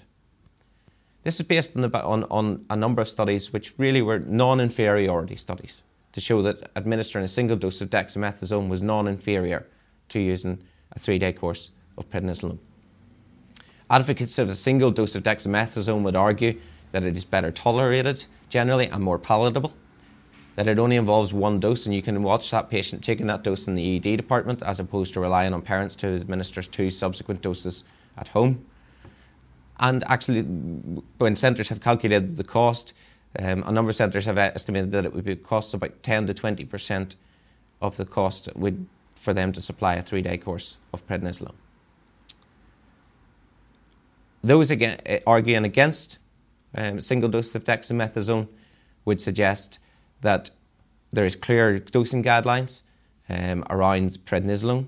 This 1.25 1.41
is 1.41 1.47
based 1.47 1.75
on, 1.75 1.83
the, 1.83 2.05
on, 2.05 2.25
on 2.25 2.67
a 2.69 2.77
number 2.77 3.01
of 3.01 3.09
studies 3.09 3.51
which 3.51 3.75
really 3.79 4.03
were 4.03 4.19
non 4.19 4.61
inferiority 4.61 5.37
studies 5.37 5.83
to 6.13 6.21
show 6.21 6.43
that 6.43 6.71
administering 6.77 7.25
a 7.25 7.29
single 7.29 7.57
dose 7.57 7.81
of 7.81 7.89
dexamethasone 7.89 8.69
was 8.69 8.83
non 8.83 9.09
inferior 9.09 9.67
to 10.11 10.21
using 10.21 10.63
a 10.93 10.99
three 10.99 11.19
day 11.19 11.33
course 11.33 11.71
of 11.97 12.09
prednisolone. 12.11 12.59
Advocates 13.89 14.39
of 14.39 14.51
a 14.51 14.55
single 14.55 14.91
dose 14.91 15.15
of 15.15 15.23
dexamethasone 15.23 16.03
would 16.03 16.15
argue 16.15 16.61
that 16.93 17.03
it 17.03 17.17
is 17.17 17.25
better 17.25 17.51
tolerated 17.51 18.23
generally 18.51 18.87
and 18.89 19.03
more 19.03 19.19
palatable, 19.19 19.73
that 20.57 20.69
it 20.69 20.79
only 20.79 20.97
involves 20.97 21.33
one 21.33 21.59
dose 21.59 21.87
and 21.87 21.95
you 21.95 22.03
can 22.03 22.23
watch 22.23 22.51
that 22.51 22.69
patient 22.69 23.03
taking 23.03 23.29
that 23.29 23.43
dose 23.43 23.67
in 23.67 23.75
the 23.75 23.97
ED 23.97 24.17
department 24.19 24.63
as 24.63 24.79
opposed 24.79 25.15
to 25.15 25.21
relying 25.21 25.55
on 25.55 25.63
parents 25.63 25.97
to 25.97 26.09
administer 26.09 26.61
two 26.61 26.91
subsequent 26.91 27.41
doses 27.41 27.83
at 28.19 28.29
home 28.29 28.65
and 29.81 30.05
actually, 30.05 30.43
when 30.43 31.37
centres 31.37 31.69
have 31.69 31.81
calculated 31.81 32.37
the 32.37 32.45
cost, 32.45 32.93
um, 33.39 33.65
a 33.67 33.73
number 33.73 33.91
of 33.91 33.97
centres 33.97 34.27
have 34.27 34.39
estimated 34.39 34.93
that 34.93 35.05
it 35.05 35.13
would 35.13 35.25
be 35.25 35.35
cost 35.35 35.75
about 35.75 36.03
10 36.03 36.29
to 36.29 36.35
20% 36.35 37.17
of 37.83 37.97
the 37.97 38.05
cost 38.05 38.49
would, 38.55 38.87
for 39.15 39.35
them 39.35 39.53
to 39.53 39.61
supply 39.61 39.95
a 39.95 40.03
three 40.03 40.23
day 40.23 40.39
course 40.39 40.77
of 40.93 41.07
prednisolone. 41.07 41.55
Those 44.43 44.71
again, 44.71 45.01
eh, 45.07 45.21
arguing 45.27 45.65
against 45.65 46.19
um, 46.75 47.01
single 47.01 47.31
dose 47.31 47.55
of 47.55 47.65
dexamethasone 47.65 48.49
would 49.05 49.21
suggest 49.21 49.79
that 50.21 50.51
there 51.13 51.25
is 51.25 51.35
clear 51.35 51.79
dosing 51.79 52.23
guidelines 52.23 52.83
um, 53.29 53.65
around 53.71 54.19
prednisolone. 54.27 54.87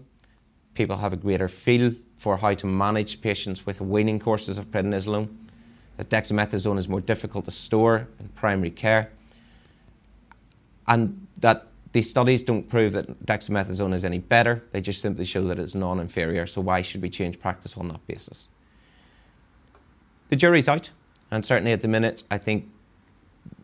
People 0.74 0.98
have 0.98 1.12
a 1.12 1.16
greater 1.16 1.48
feel 1.48 1.94
for 2.16 2.36
how 2.38 2.54
to 2.54 2.66
manage 2.66 3.20
patients 3.20 3.66
with 3.66 3.80
waning 3.80 4.18
courses 4.18 4.58
of 4.58 4.70
prednisolone, 4.70 5.28
that 5.96 6.08
dexamethasone 6.08 6.78
is 6.78 6.88
more 6.88 7.00
difficult 7.00 7.44
to 7.44 7.50
store 7.50 8.08
in 8.18 8.28
primary 8.28 8.70
care, 8.70 9.10
and 10.88 11.26
that 11.40 11.66
these 11.92 12.08
studies 12.08 12.44
don't 12.44 12.68
prove 12.68 12.92
that 12.92 13.24
dexamethasone 13.24 13.94
is 13.94 14.04
any 14.04 14.18
better, 14.18 14.62
they 14.72 14.80
just 14.80 15.00
simply 15.00 15.24
show 15.24 15.42
that 15.44 15.58
it's 15.58 15.74
non 15.74 16.00
inferior, 16.00 16.46
so 16.46 16.60
why 16.60 16.82
should 16.82 17.02
we 17.02 17.10
change 17.10 17.38
practice 17.40 17.76
on 17.76 17.88
that 17.88 18.06
basis? 18.06 18.48
The 20.28 20.36
jury's 20.36 20.68
out, 20.68 20.90
and 21.30 21.44
certainly 21.44 21.72
at 21.72 21.82
the 21.82 21.88
minute, 21.88 22.24
I 22.30 22.38
think 22.38 22.68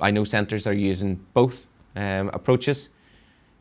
I 0.00 0.10
know 0.10 0.24
centres 0.24 0.66
are 0.66 0.72
using 0.72 1.24
both 1.34 1.66
um, 1.96 2.30
approaches, 2.32 2.90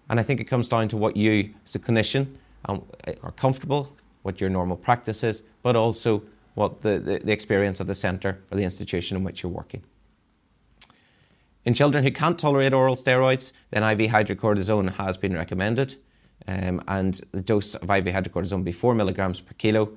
and 0.09 0.19
I 0.19 0.23
think 0.23 0.39
it 0.39 0.45
comes 0.45 0.67
down 0.67 0.87
to 0.89 0.97
what 0.97 1.17
you, 1.17 1.53
as 1.65 1.75
a 1.75 1.79
clinician, 1.79 2.35
um, 2.65 2.83
are 3.23 3.31
comfortable 3.31 3.91
what 4.23 4.41
your 4.41 4.49
normal 4.49 4.77
practice 4.77 5.23
is, 5.23 5.43
but 5.63 5.75
also 5.75 6.23
what 6.53 6.81
the, 6.81 6.99
the, 6.99 7.19
the 7.19 7.31
experience 7.31 7.79
of 7.79 7.87
the 7.87 7.95
centre 7.95 8.41
or 8.51 8.57
the 8.57 8.63
institution 8.63 9.17
in 9.17 9.23
which 9.23 9.43
you're 9.43 9.51
working. 9.51 9.83
In 11.63 11.73
children 11.73 12.03
who 12.03 12.11
can't 12.11 12.39
tolerate 12.39 12.73
oral 12.73 12.95
steroids, 12.95 13.51
then 13.69 13.83
IV 13.83 14.11
hydrocortisone 14.11 14.95
has 14.95 15.17
been 15.17 15.33
recommended, 15.33 15.95
um, 16.47 16.81
and 16.87 17.21
the 17.31 17.41
dose 17.41 17.75
of 17.75 17.89
IV 17.89 18.05
hydrocortisone 18.05 18.63
be 18.63 18.71
4 18.71 18.95
milligrams 18.95 19.41
per 19.41 19.53
kilo, 19.53 19.91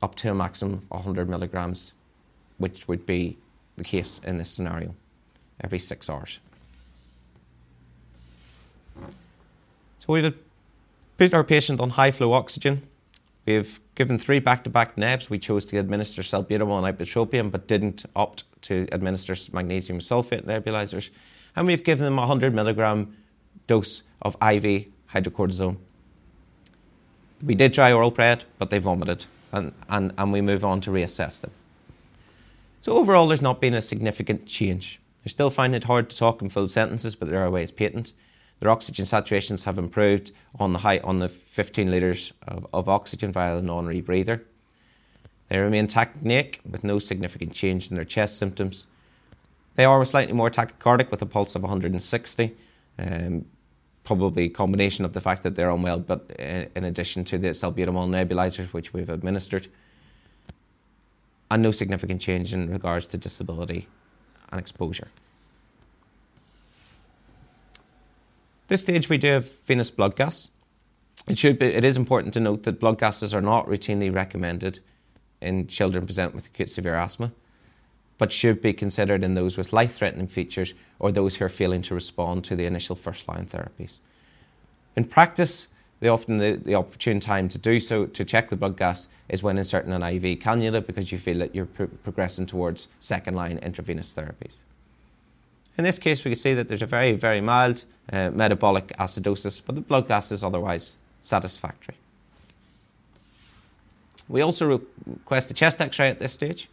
up 0.00 0.14
to 0.16 0.30
a 0.30 0.34
maximum 0.34 0.74
of 0.90 1.04
100 1.04 1.28
milligrams, 1.28 1.92
which 2.58 2.86
would 2.86 3.04
be 3.04 3.36
the 3.76 3.84
case 3.84 4.20
in 4.24 4.38
this 4.38 4.50
scenario, 4.50 4.94
every 5.60 5.78
six 5.78 6.08
hours. 6.08 6.38
So 9.98 10.12
we've 10.12 10.34
put 11.18 11.34
our 11.34 11.42
patient 11.42 11.80
on 11.80 11.90
high 11.90 12.12
flow 12.12 12.32
oxygen 12.32 12.82
We've 13.46 13.80
given 13.94 14.18
three 14.18 14.40
back-to-back 14.40 14.96
NEBs. 14.96 15.30
We 15.30 15.38
chose 15.38 15.64
to 15.66 15.78
administer 15.78 16.22
salbutamol 16.22 16.84
and 16.84 16.98
ipratropium, 16.98 17.52
but 17.52 17.68
didn't 17.68 18.04
opt 18.16 18.44
to 18.62 18.88
administer 18.90 19.36
magnesium 19.52 20.00
sulfate 20.00 20.44
nebulizers. 20.44 21.10
And 21.54 21.66
we've 21.66 21.84
given 21.84 22.04
them 22.04 22.18
a 22.18 22.22
100 22.22 22.52
milligram 22.52 23.16
dose 23.68 24.02
of 24.20 24.34
IV 24.34 24.86
hydrocortisone. 25.14 25.76
We 27.42 27.54
did 27.54 27.72
try 27.72 27.92
oral 27.92 28.10
pred, 28.10 28.42
but 28.58 28.70
they 28.70 28.78
vomited, 28.78 29.26
and, 29.52 29.72
and, 29.88 30.12
and 30.18 30.32
we 30.32 30.40
move 30.40 30.64
on 30.64 30.80
to 30.82 30.90
reassess 30.90 31.40
them. 31.40 31.52
So 32.80 32.92
overall, 32.92 33.28
there's 33.28 33.42
not 33.42 33.60
been 33.60 33.74
a 33.74 33.82
significant 33.82 34.46
change. 34.46 35.00
They're 35.22 35.30
still 35.30 35.50
finding 35.50 35.76
it 35.76 35.84
hard 35.84 36.10
to 36.10 36.16
talk 36.16 36.42
in 36.42 36.48
full 36.48 36.68
sentences, 36.68 37.14
but 37.14 37.28
their 37.28 37.46
are 37.46 37.58
is 37.58 37.70
patent. 37.70 38.12
Their 38.60 38.70
oxygen 38.70 39.04
saturations 39.04 39.64
have 39.64 39.78
improved 39.78 40.32
on 40.58 40.72
the 40.72 40.78
high, 40.78 40.98
on 40.98 41.18
the 41.18 41.28
15 41.28 41.90
litres 41.90 42.32
of, 42.46 42.66
of 42.72 42.88
oxygen 42.88 43.32
via 43.32 43.54
the 43.54 43.62
non-rebreather. 43.62 44.42
They 45.48 45.58
remain 45.58 45.86
tachypneic 45.86 46.58
with 46.68 46.82
no 46.82 46.98
significant 46.98 47.52
change 47.52 47.90
in 47.90 47.96
their 47.96 48.04
chest 48.04 48.38
symptoms. 48.38 48.86
They 49.74 49.84
are 49.84 50.04
slightly 50.04 50.32
more 50.32 50.50
tachycardic 50.50 51.10
with 51.10 51.20
a 51.22 51.26
pulse 51.26 51.54
of 51.54 51.62
160, 51.62 52.56
um, 52.98 53.44
probably 54.04 54.44
a 54.44 54.48
combination 54.48 55.04
of 55.04 55.12
the 55.12 55.20
fact 55.20 55.42
that 55.42 55.54
they're 55.54 55.70
unwell, 55.70 56.00
but 56.00 56.30
uh, 56.38 56.64
in 56.74 56.84
addition 56.84 57.24
to 57.24 57.38
the 57.38 57.48
salbutamol 57.48 58.08
nebulizers 58.08 58.72
which 58.72 58.94
we've 58.94 59.10
administered, 59.10 59.68
and 61.50 61.62
no 61.62 61.70
significant 61.70 62.20
change 62.20 62.54
in 62.54 62.70
regards 62.70 63.06
to 63.08 63.18
disability 63.18 63.86
and 64.50 64.58
exposure. 64.58 65.08
This 68.68 68.80
stage 68.80 69.08
we 69.08 69.18
do 69.18 69.28
have 69.28 69.52
venous 69.64 69.90
blood 69.90 70.16
gas. 70.16 70.48
It 71.28 71.38
should 71.38 71.58
be, 71.58 71.66
it 71.66 71.84
is 71.84 71.96
important 71.96 72.34
to 72.34 72.40
note 72.40 72.64
that 72.64 72.80
blood 72.80 72.98
gases 72.98 73.34
are 73.34 73.40
not 73.40 73.66
routinely 73.66 74.12
recommended 74.12 74.80
in 75.40 75.66
children 75.66 76.06
present 76.06 76.34
with 76.34 76.46
acute 76.46 76.70
severe 76.70 76.94
asthma, 76.94 77.32
but 78.18 78.32
should 78.32 78.60
be 78.60 78.72
considered 78.72 79.22
in 79.22 79.34
those 79.34 79.56
with 79.56 79.72
life-threatening 79.72 80.28
features 80.28 80.74
or 80.98 81.12
those 81.12 81.36
who 81.36 81.44
are 81.44 81.50
failing 81.50 81.82
to 81.82 81.94
respond 81.94 82.44
to 82.44 82.56
the 82.56 82.66
initial 82.66 82.96
first-line 82.96 83.46
therapies. 83.46 83.98
In 84.96 85.04
practice, 85.04 85.68
the 86.00 86.08
often 86.08 86.38
the, 86.38 86.60
the 86.62 86.74
opportune 86.74 87.20
time 87.20 87.48
to 87.48 87.58
do 87.58 87.80
so 87.80 88.06
to 88.06 88.24
check 88.24 88.48
the 88.48 88.56
blood 88.56 88.76
gas 88.76 89.08
is 89.28 89.42
when 89.42 89.58
inserting 89.58 89.92
an 89.92 90.02
IV 90.02 90.40
cannula 90.40 90.84
because 90.84 91.10
you 91.10 91.18
feel 91.18 91.38
that 91.38 91.54
you're 91.54 91.66
progressing 91.66 92.46
towards 92.46 92.88
second 93.00 93.34
line 93.34 93.58
intravenous 93.58 94.12
therapies. 94.12 94.56
In 95.78 95.84
this 95.84 95.98
case, 95.98 96.24
we 96.24 96.30
can 96.30 96.38
see 96.38 96.54
that 96.54 96.68
there's 96.68 96.82
a 96.82 96.86
very, 96.86 97.12
very 97.12 97.40
mild 97.40 97.84
uh, 98.12 98.30
metabolic 98.30 98.88
acidosis, 98.98 99.60
but 99.64 99.74
the 99.74 99.80
blood 99.80 100.08
gas 100.08 100.32
is 100.32 100.42
otherwise 100.42 100.96
satisfactory. 101.20 101.96
We 104.28 104.40
also 104.40 104.80
request 105.06 105.50
a 105.50 105.54
chest 105.54 105.80
x 105.80 105.98
ray 105.98 106.08
at 106.08 106.18
this 106.18 106.32
stage. 106.32 106.68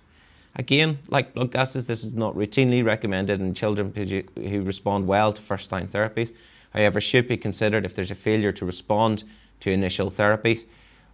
Again, 0.55 0.99
like 1.09 1.33
blood 1.33 1.51
gases, 1.51 1.87
this 1.87 2.03
is 2.03 2.13
not 2.13 2.35
routinely 2.35 2.85
recommended 2.85 3.41
in 3.41 3.53
children 3.53 3.93
who 4.35 4.61
respond 4.61 5.07
well 5.07 5.33
to 5.33 5.41
first 5.41 5.71
line 5.71 5.87
therapies. 5.87 6.31
However, 6.73 6.99
it 6.99 7.01
should 7.01 7.27
be 7.27 7.37
considered 7.37 7.85
if 7.85 7.95
there's 7.95 8.11
a 8.11 8.15
failure 8.15 8.51
to 8.51 8.65
respond 8.65 9.23
to 9.61 9.71
initial 9.71 10.11
therapies 10.11 10.65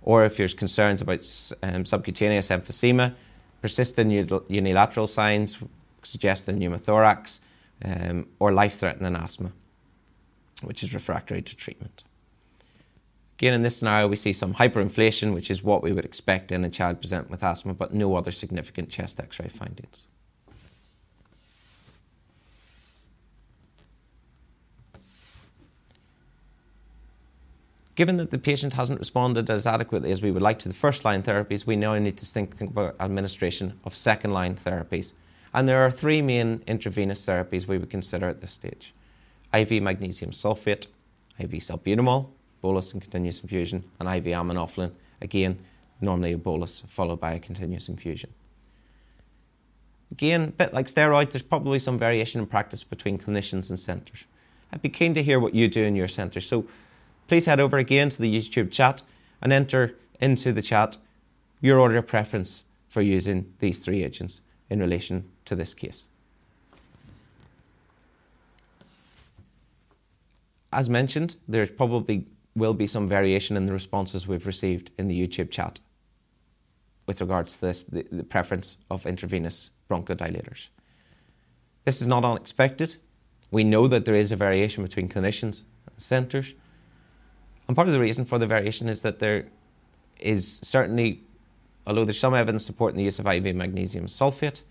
or 0.01 0.25
if 0.25 0.37
there's 0.37 0.53
concerns 0.53 1.01
about 1.01 1.19
um, 1.63 1.85
subcutaneous 1.85 2.49
emphysema, 2.49 3.13
persistent 3.61 4.11
unilateral 4.49 5.07
signs 5.07 5.57
suggesting 6.03 6.59
pneumothorax, 6.59 7.39
um, 7.83 8.27
or 8.39 8.51
life 8.51 8.77
threatening 8.77 9.15
asthma, 9.15 9.51
which 10.63 10.83
is 10.83 10.93
refractory 10.93 11.41
to 11.41 11.55
treatment. 11.55 12.03
Again, 13.37 13.53
in 13.53 13.61
this 13.61 13.77
scenario, 13.77 14.07
we 14.07 14.17
see 14.17 14.33
some 14.33 14.55
hyperinflation, 14.55 15.33
which 15.33 15.49
is 15.49 15.63
what 15.63 15.81
we 15.81 15.93
would 15.93 16.03
expect 16.03 16.51
in 16.51 16.65
a 16.65 16.69
child 16.69 16.99
presenting 16.99 17.31
with 17.31 17.41
asthma, 17.41 17.73
but 17.73 17.93
no 17.93 18.17
other 18.17 18.31
significant 18.31 18.89
chest 18.89 19.17
x 19.19 19.39
ray 19.39 19.47
findings. 19.47 20.07
Given 27.95 28.17
that 28.17 28.31
the 28.31 28.37
patient 28.37 28.73
hasn't 28.73 28.99
responded 28.99 29.49
as 29.49 29.67
adequately 29.67 30.11
as 30.11 30.21
we 30.21 30.31
would 30.31 30.41
like 30.41 30.59
to 30.59 30.69
the 30.69 30.75
first 30.75 31.03
line 31.03 31.21
therapies, 31.21 31.65
we 31.65 31.75
now 31.75 31.97
need 31.97 32.17
to 32.17 32.25
think, 32.25 32.55
think 32.55 32.71
about 32.71 32.95
administration 32.99 33.77
of 33.83 33.93
second 33.93 34.31
line 34.31 34.55
therapies 34.55 35.11
and 35.53 35.67
there 35.67 35.83
are 35.83 35.91
three 35.91 36.21
main 36.21 36.63
intravenous 36.67 37.25
therapies 37.25 37.67
we 37.67 37.77
would 37.77 37.89
consider 37.89 38.27
at 38.27 38.41
this 38.41 38.51
stage 38.51 38.93
IV 39.53 39.81
magnesium 39.81 40.31
sulfate, 40.31 40.87
IV 41.39 41.51
salbutamol, 41.51 42.29
bolus 42.61 42.93
and 42.93 43.01
continuous 43.01 43.41
infusion, 43.41 43.83
and 43.99 44.07
IV 44.07 44.25
aminophylline, 44.25 44.91
again, 45.21 45.59
normally 46.01 46.33
a 46.33 46.37
bolus 46.37 46.81
followed 46.81 47.19
by 47.19 47.33
a 47.33 47.39
continuous 47.39 47.89
infusion. 47.89 48.31
Again, 50.11 50.43
a 50.43 50.47
bit 50.47 50.73
like 50.73 50.87
steroids, 50.87 51.31
there's 51.31 51.43
probably 51.43 51.79
some 51.79 51.97
variation 51.97 52.41
in 52.41 52.47
practice 52.47 52.83
between 52.83 53.17
clinicians 53.17 53.69
and 53.69 53.79
centres. 53.79 54.25
I'd 54.71 54.81
be 54.81 54.89
keen 54.89 55.13
to 55.15 55.23
hear 55.23 55.39
what 55.39 55.55
you 55.55 55.67
do 55.67 55.83
in 55.83 55.95
your 55.95 56.07
centre, 56.07 56.41
so 56.41 56.65
please 57.27 57.45
head 57.45 57.59
over 57.59 57.77
again 57.77 58.09
to 58.09 58.21
the 58.21 58.33
YouTube 58.33 58.71
chat 58.71 59.03
and 59.41 59.53
enter 59.53 59.95
into 60.19 60.51
the 60.51 60.61
chat 60.61 60.97
your 61.61 61.79
order 61.79 61.97
of 61.97 62.07
preference 62.07 62.63
for 62.87 63.01
using 63.01 63.53
these 63.59 63.83
three 63.83 64.03
agents 64.03 64.41
in 64.69 64.79
relation 64.79 65.25
to 65.49 65.55
this 65.55 65.73
case. 65.73 66.07
As 70.71 70.89
mentioned, 70.89 71.35
there 71.47 71.65
probably 71.67 72.27
will 72.55 72.73
be 72.73 72.87
some 72.87 73.07
variation 73.07 73.57
in 73.57 73.65
the 73.65 73.73
responses 73.73 74.27
we've 74.27 74.47
received 74.47 74.91
in 74.97 75.07
the 75.07 75.27
YouTube 75.27 75.51
chat. 75.51 75.79
with 77.09 77.21
regards 77.21 77.55
to 77.55 77.61
this, 77.61 77.85
the, 77.85 78.05
the 78.11 78.23
preference 78.23 78.77
of 78.91 79.07
intravenous 79.07 79.71
bronchodilators. 79.89 80.67
This 81.83 82.01
is 82.01 82.05
not 82.05 82.23
unexpected. 82.23 82.97
We 83.49 83.63
know 83.63 83.87
that 83.87 84.05
there 84.05 84.13
is 84.13 84.31
a 84.31 84.35
variation 84.35 84.83
between 84.83 85.09
clinicians 85.09 85.63
and 85.87 85.95
centres. 85.97 86.53
And 87.67 87.75
part 87.75 87.87
of 87.87 87.95
the 87.95 87.99
reason 87.99 88.25
for 88.25 88.37
the 88.37 88.45
variation 88.45 88.87
is 88.87 89.01
that 89.01 89.17
there 89.17 89.47
is 90.19 90.59
certainly, 90.61 91.23
although 91.87 92.05
there's 92.05 92.19
some 92.19 92.35
evidence 92.35 92.63
supporting 92.63 92.99
the 92.99 93.05
use 93.05 93.17
of 93.17 93.25
IV 93.25 93.55
magnesium 93.55 94.05
sulfate, 94.05 94.61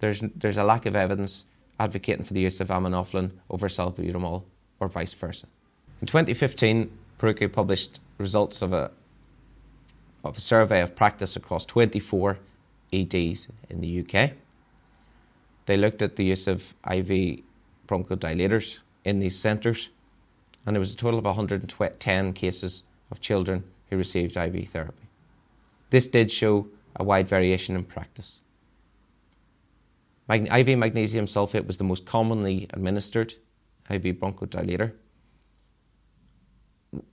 there's, 0.00 0.22
there's 0.34 0.58
a 0.58 0.64
lack 0.64 0.86
of 0.86 0.96
evidence 0.96 1.46
advocating 1.80 2.24
for 2.24 2.34
the 2.34 2.40
use 2.40 2.60
of 2.60 2.68
aminophylline 2.68 3.32
over 3.50 3.68
salbutamol 3.68 4.44
or 4.80 4.88
vice 4.88 5.14
versa. 5.14 5.46
In 6.00 6.06
2015, 6.06 6.90
PERUKI 7.18 7.52
published 7.52 8.00
results 8.18 8.62
of 8.62 8.72
a, 8.72 8.90
of 10.24 10.36
a 10.36 10.40
survey 10.40 10.80
of 10.80 10.94
practice 10.94 11.36
across 11.36 11.64
24 11.66 12.38
EDs 12.92 13.48
in 13.68 13.80
the 13.80 14.00
UK. 14.00 14.32
They 15.66 15.76
looked 15.76 16.02
at 16.02 16.16
the 16.16 16.24
use 16.24 16.46
of 16.46 16.74
IV 16.90 17.40
bronchodilators 17.86 18.78
in 19.04 19.18
these 19.18 19.38
centres, 19.38 19.90
and 20.64 20.74
there 20.74 20.80
was 20.80 20.94
a 20.94 20.96
total 20.96 21.18
of 21.18 21.24
110 21.24 22.32
cases 22.32 22.82
of 23.10 23.20
children 23.20 23.64
who 23.90 23.96
received 23.96 24.36
IV 24.36 24.68
therapy. 24.68 25.08
This 25.90 26.06
did 26.06 26.30
show 26.30 26.68
a 26.96 27.04
wide 27.04 27.28
variation 27.28 27.74
in 27.74 27.84
practice. 27.84 28.40
IV 30.30 30.78
magnesium 30.78 31.26
sulfate 31.26 31.66
was 31.66 31.78
the 31.78 31.84
most 31.84 32.04
commonly 32.04 32.66
administered 32.74 33.34
IV 33.90 34.02
bronchodilator, 34.16 34.92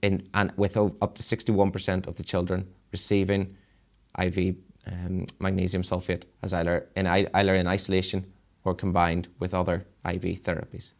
in, 0.02 0.28
and 0.34 0.52
with 0.56 0.76
up 0.76 1.14
to 1.14 1.22
61% 1.22 2.06
of 2.06 2.16
the 2.16 2.22
children 2.22 2.66
receiving 2.92 3.56
IV 4.18 4.56
um, 4.86 5.26
magnesium 5.38 5.82
sulfate 5.82 6.24
as 6.42 6.52
either 6.54 6.86
in, 6.94 7.06
either 7.06 7.54
in 7.54 7.66
isolation 7.66 8.26
or 8.64 8.74
combined 8.74 9.28
with 9.38 9.54
other 9.54 9.86
IV 10.04 10.42
therapies. 10.42 10.94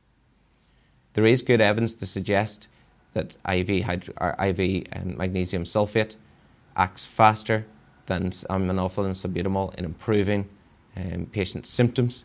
There 1.13 1.27
is 1.27 1.43
good 1.43 1.61
evidence 1.61 1.95
to 1.97 2.07
suggest 2.07 2.69
that 3.13 3.37
IV, 3.51 3.85
hydro, 3.85 4.15
IV 4.39 4.87
um, 4.95 5.17
magnesium 5.17 5.65
sulfate 5.65 6.17
acts 6.77 7.05
faster 7.05 7.67
than 8.07 8.31
aminophylline 8.31 9.15
salbutamol 9.15 9.75
in 9.75 9.85
improving 9.85 10.49
um, 10.97 11.27
patient 11.33 11.67
symptoms. 11.67 12.25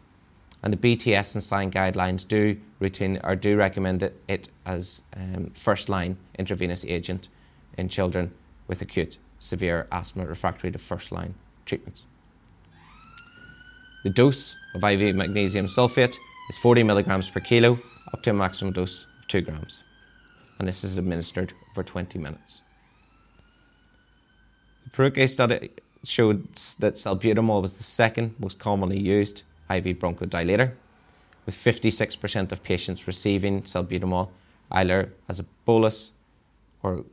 And 0.63 0.71
the 0.71 0.77
BTS 0.77 1.33
and 1.35 1.73
SIGN 1.73 1.73
guidelines 1.73 2.27
do 2.27 2.59
routine 2.79 3.19
or 3.23 3.35
do 3.35 3.57
recommend 3.57 4.03
it, 4.03 4.21
it 4.27 4.49
as 4.65 5.01
um, 5.15 5.51
first 5.55 5.89
line 5.89 6.17
intravenous 6.37 6.85
agent 6.85 7.29
in 7.77 7.89
children 7.89 8.31
with 8.67 8.81
acute 8.81 9.17
severe 9.39 9.87
asthma 9.91 10.25
refractory 10.25 10.71
to 10.71 10.77
first 10.77 11.11
line 11.11 11.33
treatments. 11.65 12.05
The 14.03 14.09
dose 14.09 14.55
of 14.75 14.83
IV 14.83 15.15
magnesium 15.15 15.65
sulfate 15.65 16.17
is 16.49 16.57
40 16.57 16.83
milligrams 16.83 17.29
per 17.29 17.39
kilo, 17.39 17.79
up 18.13 18.21
to 18.23 18.29
a 18.29 18.33
maximum 18.33 18.73
dose 18.73 19.05
of 19.19 19.27
2 19.27 19.41
grams. 19.41 19.83
And 20.59 20.67
this 20.67 20.83
is 20.83 20.97
administered 20.97 21.53
for 21.73 21.83
20 21.83 22.19
minutes. 22.19 22.61
The 24.83 24.89
PERUKI 24.91 25.29
study 25.29 25.69
showed 26.03 26.55
that 26.79 26.95
salbutamol 26.95 27.61
was 27.61 27.77
the 27.77 27.83
second 27.83 28.35
most 28.39 28.59
commonly 28.59 28.99
used 28.99 29.43
IV 29.69 29.85
bronchodilator, 29.99 30.73
with 31.45 31.55
56% 31.55 32.51
of 32.51 32.63
patients 32.63 33.07
receiving 33.07 33.63
salbutamol 33.63 34.29
either 34.71 35.13
as 35.27 35.39
a 35.39 35.43
bolus 35.65 36.11
or 36.83 37.03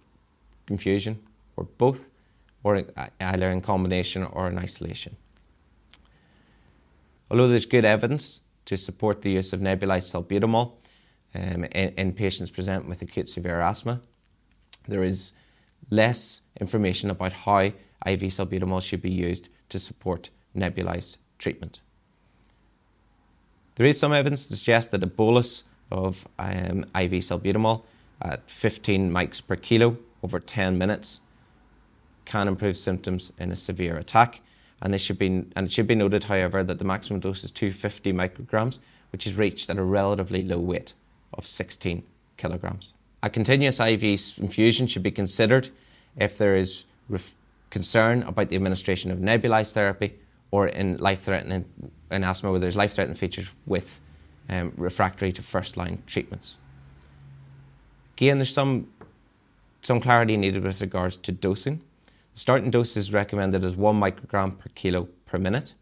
infusion 0.68 1.18
or 1.56 1.64
both, 1.64 2.08
or 2.62 2.82
either 3.20 3.50
in 3.50 3.60
combination 3.60 4.24
or 4.24 4.48
in 4.48 4.58
isolation. 4.58 5.16
Although 7.30 7.48
there's 7.48 7.66
good 7.66 7.84
evidence 7.84 8.42
to 8.66 8.76
support 8.76 9.22
the 9.22 9.30
use 9.30 9.52
of 9.52 9.60
nebulized 9.60 10.12
salbutamol 10.12 10.72
um, 11.34 11.64
in, 11.64 11.90
in 11.90 12.12
patients 12.12 12.50
presenting 12.50 12.88
with 12.88 13.02
acute 13.02 13.28
severe 13.28 13.60
asthma, 13.60 14.00
there 14.86 15.02
is 15.02 15.32
less 15.90 16.40
information 16.60 17.10
about 17.10 17.32
how 17.32 17.70
IV 18.06 18.22
salbutamol 18.22 18.82
should 18.82 19.02
be 19.02 19.10
used 19.10 19.48
to 19.68 19.78
support 19.78 20.30
nebulized 20.56 21.18
treatment. 21.38 21.80
There 23.76 23.86
is 23.86 23.98
some 23.98 24.12
evidence 24.12 24.46
to 24.46 24.56
suggest 24.56 24.90
that 24.90 25.02
a 25.02 25.06
bolus 25.06 25.64
of 25.90 26.26
um, 26.38 26.84
IV 26.94 27.22
salbutamol 27.22 27.82
at 28.20 28.48
15 28.50 29.10
mics 29.10 29.44
per 29.44 29.56
kilo 29.56 29.96
over 30.22 30.40
10 30.40 30.76
minutes 30.76 31.20
can 32.24 32.48
improve 32.48 32.76
symptoms 32.76 33.32
in 33.38 33.52
a 33.52 33.56
severe 33.56 33.96
attack. 33.96 34.40
And, 34.82 34.92
this 34.92 35.02
should 35.02 35.18
be, 35.18 35.26
and 35.26 35.66
it 35.66 35.72
should 35.72 35.86
be 35.86 35.94
noted, 35.94 36.24
however, 36.24 36.62
that 36.62 36.78
the 36.78 36.84
maximum 36.84 37.20
dose 37.20 37.42
is 37.42 37.50
250 37.50 38.12
micrograms, 38.12 38.78
which 39.10 39.26
is 39.26 39.34
reached 39.34 39.70
at 39.70 39.78
a 39.78 39.82
relatively 39.82 40.42
low 40.42 40.60
weight 40.60 40.92
of 41.34 41.46
16 41.46 42.02
kilograms. 42.36 42.94
A 43.22 43.30
continuous 43.30 43.80
IV 43.80 44.02
infusion 44.38 44.86
should 44.86 45.02
be 45.02 45.10
considered 45.10 45.70
if 46.16 46.38
there 46.38 46.56
is 46.56 46.84
concern 47.70 48.22
about 48.22 48.48
the 48.48 48.56
administration 48.56 49.10
of 49.10 49.18
nebulized 49.18 49.72
therapy 49.72 50.18
or 50.50 50.68
in 50.68 50.96
life-threatening 50.96 51.64
in 52.10 52.24
asthma 52.24 52.50
where 52.50 52.60
there's 52.60 52.76
life-threatening 52.76 53.16
features 53.16 53.48
with 53.66 54.00
um, 54.48 54.72
refractory 54.76 55.32
to 55.32 55.42
first-line 55.42 56.02
treatments. 56.06 56.58
Again, 58.16 58.38
there's 58.38 58.52
some 58.52 58.88
some 59.82 60.00
clarity 60.00 60.36
needed 60.36 60.64
with 60.64 60.80
regards 60.80 61.16
to 61.18 61.30
dosing. 61.30 61.80
The 62.34 62.40
starting 62.40 62.70
dose 62.70 62.96
is 62.96 63.12
recommended 63.12 63.64
as 63.64 63.76
one 63.76 64.00
microgram 64.00 64.58
per 64.58 64.68
kilo 64.74 65.08
per 65.26 65.38
minute. 65.38 65.74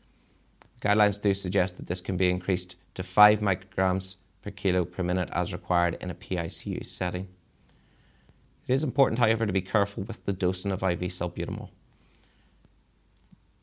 Guidelines 0.82 1.20
do 1.20 1.32
suggest 1.32 1.78
that 1.78 1.86
this 1.86 2.02
can 2.02 2.16
be 2.16 2.28
increased 2.28 2.76
to 2.94 3.02
five 3.02 3.40
micrograms 3.40 4.16
per 4.42 4.50
kilo 4.50 4.84
per 4.84 5.02
minute 5.02 5.30
as 5.32 5.52
required 5.52 5.96
in 6.00 6.10
a 6.10 6.14
PICU 6.14 6.84
setting. 6.84 7.28
It 8.66 8.74
is 8.74 8.82
important, 8.82 9.18
however, 9.18 9.46
to 9.46 9.52
be 9.52 9.62
careful 9.62 10.02
with 10.04 10.24
the 10.24 10.32
dosing 10.32 10.72
of 10.72 10.82
IV 10.82 11.00
salbutamol. 11.00 11.68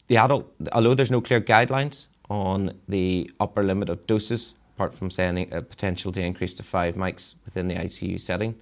The 0.07 0.17
adult, 0.17 0.53
although 0.71 0.93
there's 0.93 1.11
no 1.11 1.21
clear 1.21 1.41
guidelines 1.41 2.07
on 2.29 2.73
the 2.87 3.31
upper 3.39 3.63
limit 3.63 3.89
of 3.89 4.05
doses, 4.07 4.55
apart 4.75 4.93
from 4.93 5.11
saying 5.11 5.49
a 5.51 5.61
potential 5.61 6.11
to 6.11 6.21
increase 6.21 6.53
to 6.55 6.63
five 6.63 6.95
mics 6.95 7.35
within 7.45 7.67
the 7.67 7.75
ICU 7.75 8.19
setting, 8.19 8.51
it 8.51 8.57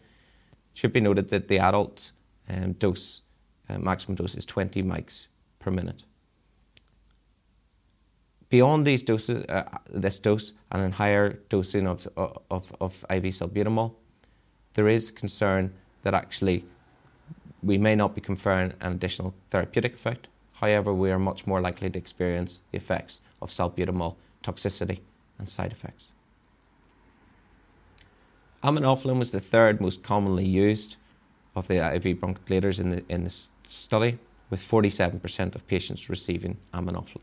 should 0.74 0.94
be 0.94 1.00
noted 1.00 1.30
that 1.30 1.48
the 1.48 1.60
adult 1.60 2.12
um, 2.50 2.74
dose, 2.74 3.22
uh, 3.70 3.78
maximum 3.78 4.16
dose, 4.16 4.36
is 4.36 4.46
20 4.46 4.84
mics 4.84 5.28
per 5.60 5.72
minute. 5.72 6.04
Beyond 8.50 8.86
these 8.86 9.04
doses, 9.04 9.46
uh, 9.46 9.64
this 9.90 10.20
dose 10.20 10.54
and 10.72 10.82
in 10.82 10.92
higher 10.92 11.40
dosing 11.50 11.88
of, 11.88 12.08
of, 12.18 12.74
of 12.82 13.06
IV 13.10 13.24
salbutamol, 13.26 13.96
there 14.74 14.88
is 14.88 15.12
concern 15.12 15.74
that 16.04 16.14
actually 16.14 16.66
we 17.64 17.78
may 17.78 17.96
not 17.96 18.16
be 18.16 18.22
conferring 18.22 18.74
an 18.82 18.94
additional 18.94 19.34
therapeutic 19.50 19.94
effect. 19.94 20.28
However, 20.56 20.94
we 20.94 21.12
are 21.12 21.20
much 21.20 21.46
more 21.46 21.62
likely 21.62 21.90
to 21.90 21.98
experience 21.98 22.62
the 22.72 22.78
effects 22.78 23.22
of 23.42 23.50
salbutamol 23.50 24.16
toxicity 24.44 25.00
and 25.38 25.48
side 25.48 25.72
effects. 25.72 26.12
Aminophylline 28.64 29.20
was 29.20 29.32
the 29.32 29.40
third 29.40 29.82
most 29.82 30.04
commonly 30.04 30.46
used 30.46 30.98
of 31.56 31.68
the 31.68 31.78
IV 31.96 32.20
bronchodilators 32.20 32.80
in, 32.80 32.90
the, 32.92 33.04
in 33.10 33.24
this 33.24 33.50
study, 33.64 34.20
with 34.50 34.62
47% 34.62 35.56
of 35.56 35.68
patients 35.68 36.10
receiving 36.10 36.58
aminophylline. 36.74 37.22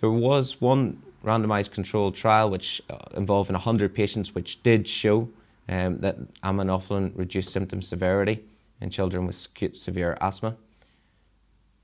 There 0.00 0.10
was 0.10 0.60
one 0.60 1.00
randomized 1.24 1.70
controlled 1.70 2.14
trial 2.14 2.50
which 2.50 2.82
uh, 2.90 2.98
involving 3.16 3.54
100 3.54 3.94
patients 3.94 4.34
which 4.34 4.62
did 4.62 4.86
show 4.86 5.28
um, 5.68 5.98
that 5.98 6.16
aminophylline 6.42 7.12
reduced 7.16 7.50
symptom 7.50 7.82
severity 7.82 8.44
in 8.80 8.90
children 8.90 9.26
with 9.26 9.46
acute 9.46 9.76
severe 9.76 10.16
asthma. 10.20 10.56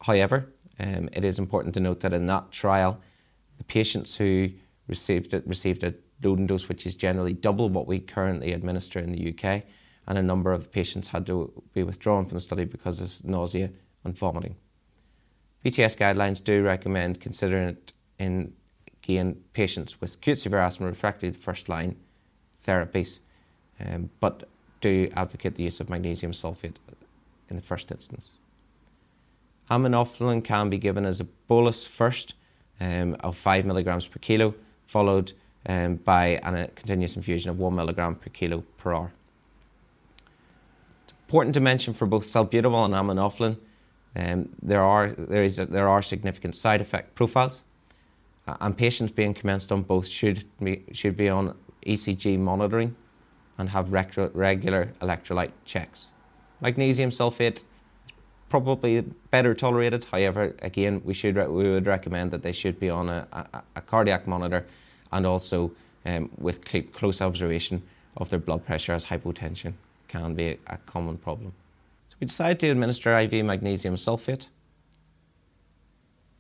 However, 0.03 0.53
um, 0.79 1.09
it 1.13 1.25
is 1.25 1.39
important 1.39 1.75
to 1.75 1.81
note 1.81 2.01
that 2.01 2.13
in 2.13 2.27
that 2.27 2.51
trial, 2.53 3.01
the 3.59 3.65
patients 3.65 4.17
who 4.17 4.51
received 4.87 5.35
it 5.35 5.47
received 5.47 5.85
a 5.85 5.95
loading 6.23 6.47
dose 6.47 6.69
which 6.69 6.87
is 6.87 6.95
generally 6.95 7.33
double 7.33 7.69
what 7.69 7.87
we 7.87 7.99
currently 7.99 8.53
administer 8.53 8.99
in 8.99 9.13
the 9.13 9.29
UK, 9.31 9.63
and 10.07 10.19
a 10.19 10.23
number 10.23 10.53
of 10.53 10.73
patients 10.73 11.09
had 11.09 11.27
to 11.27 11.63
be 11.73 11.83
withdrawn 11.83 12.27
from 12.27 12.37
the 12.37 12.41
study 12.41 12.65
because 12.65 13.01
of 13.01 13.25
nausea 13.25 13.71
and 14.05 14.17
vomiting. 14.17 14.57
BTS 15.65 15.97
guidelines 15.97 16.43
do 16.43 16.63
recommend 16.63 17.21
considering 17.21 17.69
it 17.69 17.93
in 18.19 18.53
again 19.03 19.43
patients 19.53 20.01
with 20.01 20.15
acute 20.15 20.39
severe 20.39 20.61
asthma 20.61 20.87
refractory 20.87 21.31
to 21.31 21.39
first 21.39 21.69
line 21.69 21.97
therapies 22.67 23.21
um, 23.85 24.11
but 24.21 24.49
do 24.81 25.09
advocate 25.15 25.55
the 25.55 25.63
use 25.63 25.81
of 25.81 25.91
magnesium 25.91 26.33
sulfate 26.33 26.77
in 27.49 27.57
the 27.57 27.63
first 27.63 27.91
instance. 27.91 28.37
Aminophylline 29.71 30.43
can 30.43 30.69
be 30.69 30.79
given 30.79 31.05
as 31.05 31.21
a 31.21 31.25
bolus 31.49 31.87
first 31.87 32.35
um, 32.81 33.17
of 33.21 33.37
5 33.37 33.65
milligrams 33.65 34.07
per 34.07 34.19
kilo, 34.19 34.55
followed 34.85 35.33
um, 35.67 35.97
by 35.97 36.41
a 36.43 36.69
continuous 36.69 37.17
infusion 37.17 37.51
of 37.51 37.59
1 37.59 37.75
milligram 37.75 38.15
per 38.15 38.31
kilo 38.31 38.65
per 38.79 38.93
hour. 38.93 39.13
It's 41.05 41.13
important 41.27 41.55
to 41.55 41.61
mention 41.61 41.95
for 41.95 42.07
both 42.07 42.25
salbutamol 42.25 42.87
and 42.87 42.95
aminophylline 42.95 43.59
Um, 44.17 44.49
there, 44.61 44.83
are, 44.83 45.11
there, 45.11 45.45
is 45.45 45.59
a, 45.59 45.67
there 45.67 45.89
are 45.89 46.03
significant 46.03 46.57
side 46.57 46.81
effect 46.81 47.15
profiles, 47.15 47.63
uh, 48.47 48.57
and 48.61 48.77
patients 48.77 49.13
being 49.13 49.35
commenced 49.35 49.71
on 49.71 49.83
both 49.83 50.07
should 50.07 50.45
be, 50.61 50.83
should 50.93 51.17
be 51.17 51.29
on 51.29 51.57
ECG 51.87 52.39
monitoring 52.39 52.97
and 53.61 53.69
have 53.69 53.93
regular 53.93 54.87
electrolyte 55.03 55.53
checks. 55.67 56.09
Magnesium 56.63 57.11
sulfate 57.11 57.57
is 57.57 57.65
probably 58.49 59.03
better 59.31 59.55
tolerated. 59.55 60.05
However, 60.05 60.55
again, 60.63 61.03
we 61.05 61.13
should 61.13 61.37
we 61.37 61.71
would 61.71 61.87
recommend 61.87 62.31
that 62.31 62.43
they 62.43 62.53
should 62.53 62.81
be 62.81 62.89
on 62.89 63.09
a, 63.11 63.27
a, 63.33 63.63
a 63.77 63.81
cardiac 63.83 64.27
monitor 64.27 64.67
and 65.13 65.27
also 65.27 65.71
um, 66.07 66.31
with 66.39 66.65
close 66.93 67.21
observation 67.21 67.83
of 68.17 68.31
their 68.31 68.39
blood 68.39 68.65
pressure 68.65 68.93
as 68.93 69.05
hypotension 69.05 69.75
can 70.09 70.35
be 70.35 70.59
a 70.67 70.79
common 70.87 71.19
problem. 71.19 71.53
So 72.09 72.17
we 72.19 72.27
decided 72.27 72.61
to 72.61 72.69
administer 72.71 73.17
IV 73.17 73.45
magnesium 73.45 73.95
sulfate 73.97 74.47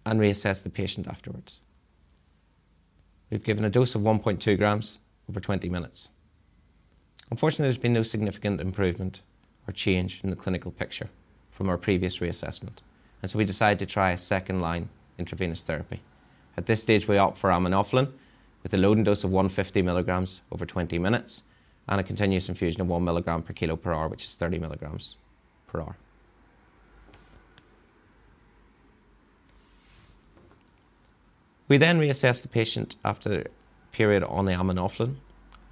and 0.06 0.18
reassess 0.18 0.62
the 0.62 0.70
patient 0.70 1.06
afterwards. 1.06 1.60
We've 3.30 3.44
given 3.44 3.64
a 3.64 3.70
dose 3.70 3.94
of 3.94 4.00
1.2 4.00 4.56
grams 4.56 4.98
over 5.28 5.38
20 5.38 5.68
minutes. 5.68 6.08
Unfortunately, 7.30 7.66
there's 7.66 7.78
been 7.78 7.92
no 7.92 8.02
significant 8.02 8.60
improvement 8.60 9.22
or 9.68 9.72
change 9.72 10.20
in 10.24 10.30
the 10.30 10.36
clinical 10.36 10.70
picture 10.70 11.08
from 11.50 11.68
our 11.68 11.78
previous 11.78 12.18
reassessment, 12.18 12.78
and 13.22 13.30
so 13.30 13.38
we 13.38 13.44
decided 13.44 13.78
to 13.78 13.86
try 13.86 14.10
a 14.10 14.18
second 14.18 14.60
line 14.60 14.88
intravenous 15.18 15.62
therapy. 15.62 16.00
At 16.56 16.66
this 16.66 16.82
stage, 16.82 17.06
we 17.06 17.18
opt 17.18 17.38
for 17.38 17.50
aminophylline 17.50 18.12
with 18.62 18.74
a 18.74 18.76
loading 18.76 19.04
dose 19.04 19.24
of 19.24 19.30
150 19.30 19.82
milligrams 19.82 20.40
over 20.50 20.66
20 20.66 20.98
minutes 20.98 21.42
and 21.88 22.00
a 22.00 22.04
continuous 22.04 22.48
infusion 22.48 22.80
of 22.80 22.88
1 22.88 23.04
milligram 23.04 23.42
per 23.42 23.52
kilo 23.52 23.76
per 23.76 23.92
hour, 23.92 24.08
which 24.08 24.24
is 24.24 24.34
30 24.34 24.58
milligrams 24.58 25.16
per 25.66 25.80
hour. 25.80 25.96
We 31.68 31.76
then 31.76 32.00
reassess 32.00 32.42
the 32.42 32.48
patient 32.48 32.96
after 33.04 33.42
a 33.42 33.44
period 33.92 34.24
on 34.24 34.46
the 34.46 34.52
aminophylline, 34.52 35.16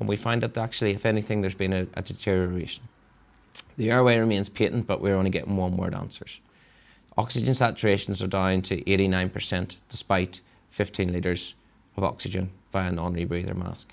and 0.01 0.09
we 0.09 0.17
find 0.17 0.43
that 0.43 0.57
actually, 0.57 0.93
if 0.93 1.05
anything, 1.05 1.41
there's 1.41 1.55
been 1.55 1.73
a, 1.73 1.87
a 1.95 2.03
deterioration. 2.03 2.85
The 3.77 3.91
airway 3.91 4.19
remains 4.19 4.49
patent, 4.49 4.87
but 4.87 5.01
we're 5.01 5.17
only 5.17 5.31
getting 5.31 5.57
one 5.57 5.77
word 5.77 5.95
answers. 5.95 6.41
Oxygen 7.17 7.55
saturations 7.55 8.23
are 8.23 8.29
down 8.29 8.63
to 8.63 8.83
89% 8.83 9.77
despite 9.89 10.41
15 10.71 11.13
litres 11.13 11.55
of 11.97 12.05
oxygen 12.05 12.51
via 12.73 12.91
a 12.91 12.93
non 12.93 13.15
rebreather 13.15 13.57
mask. 13.57 13.93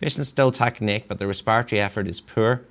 Patients 0.00 0.28
still 0.28 0.52
tachypneic, 0.52 1.04
but 1.08 1.18
the 1.18 1.26
respiratory 1.26 1.80
effort 1.80 2.08
is 2.08 2.20
poor, 2.20 2.62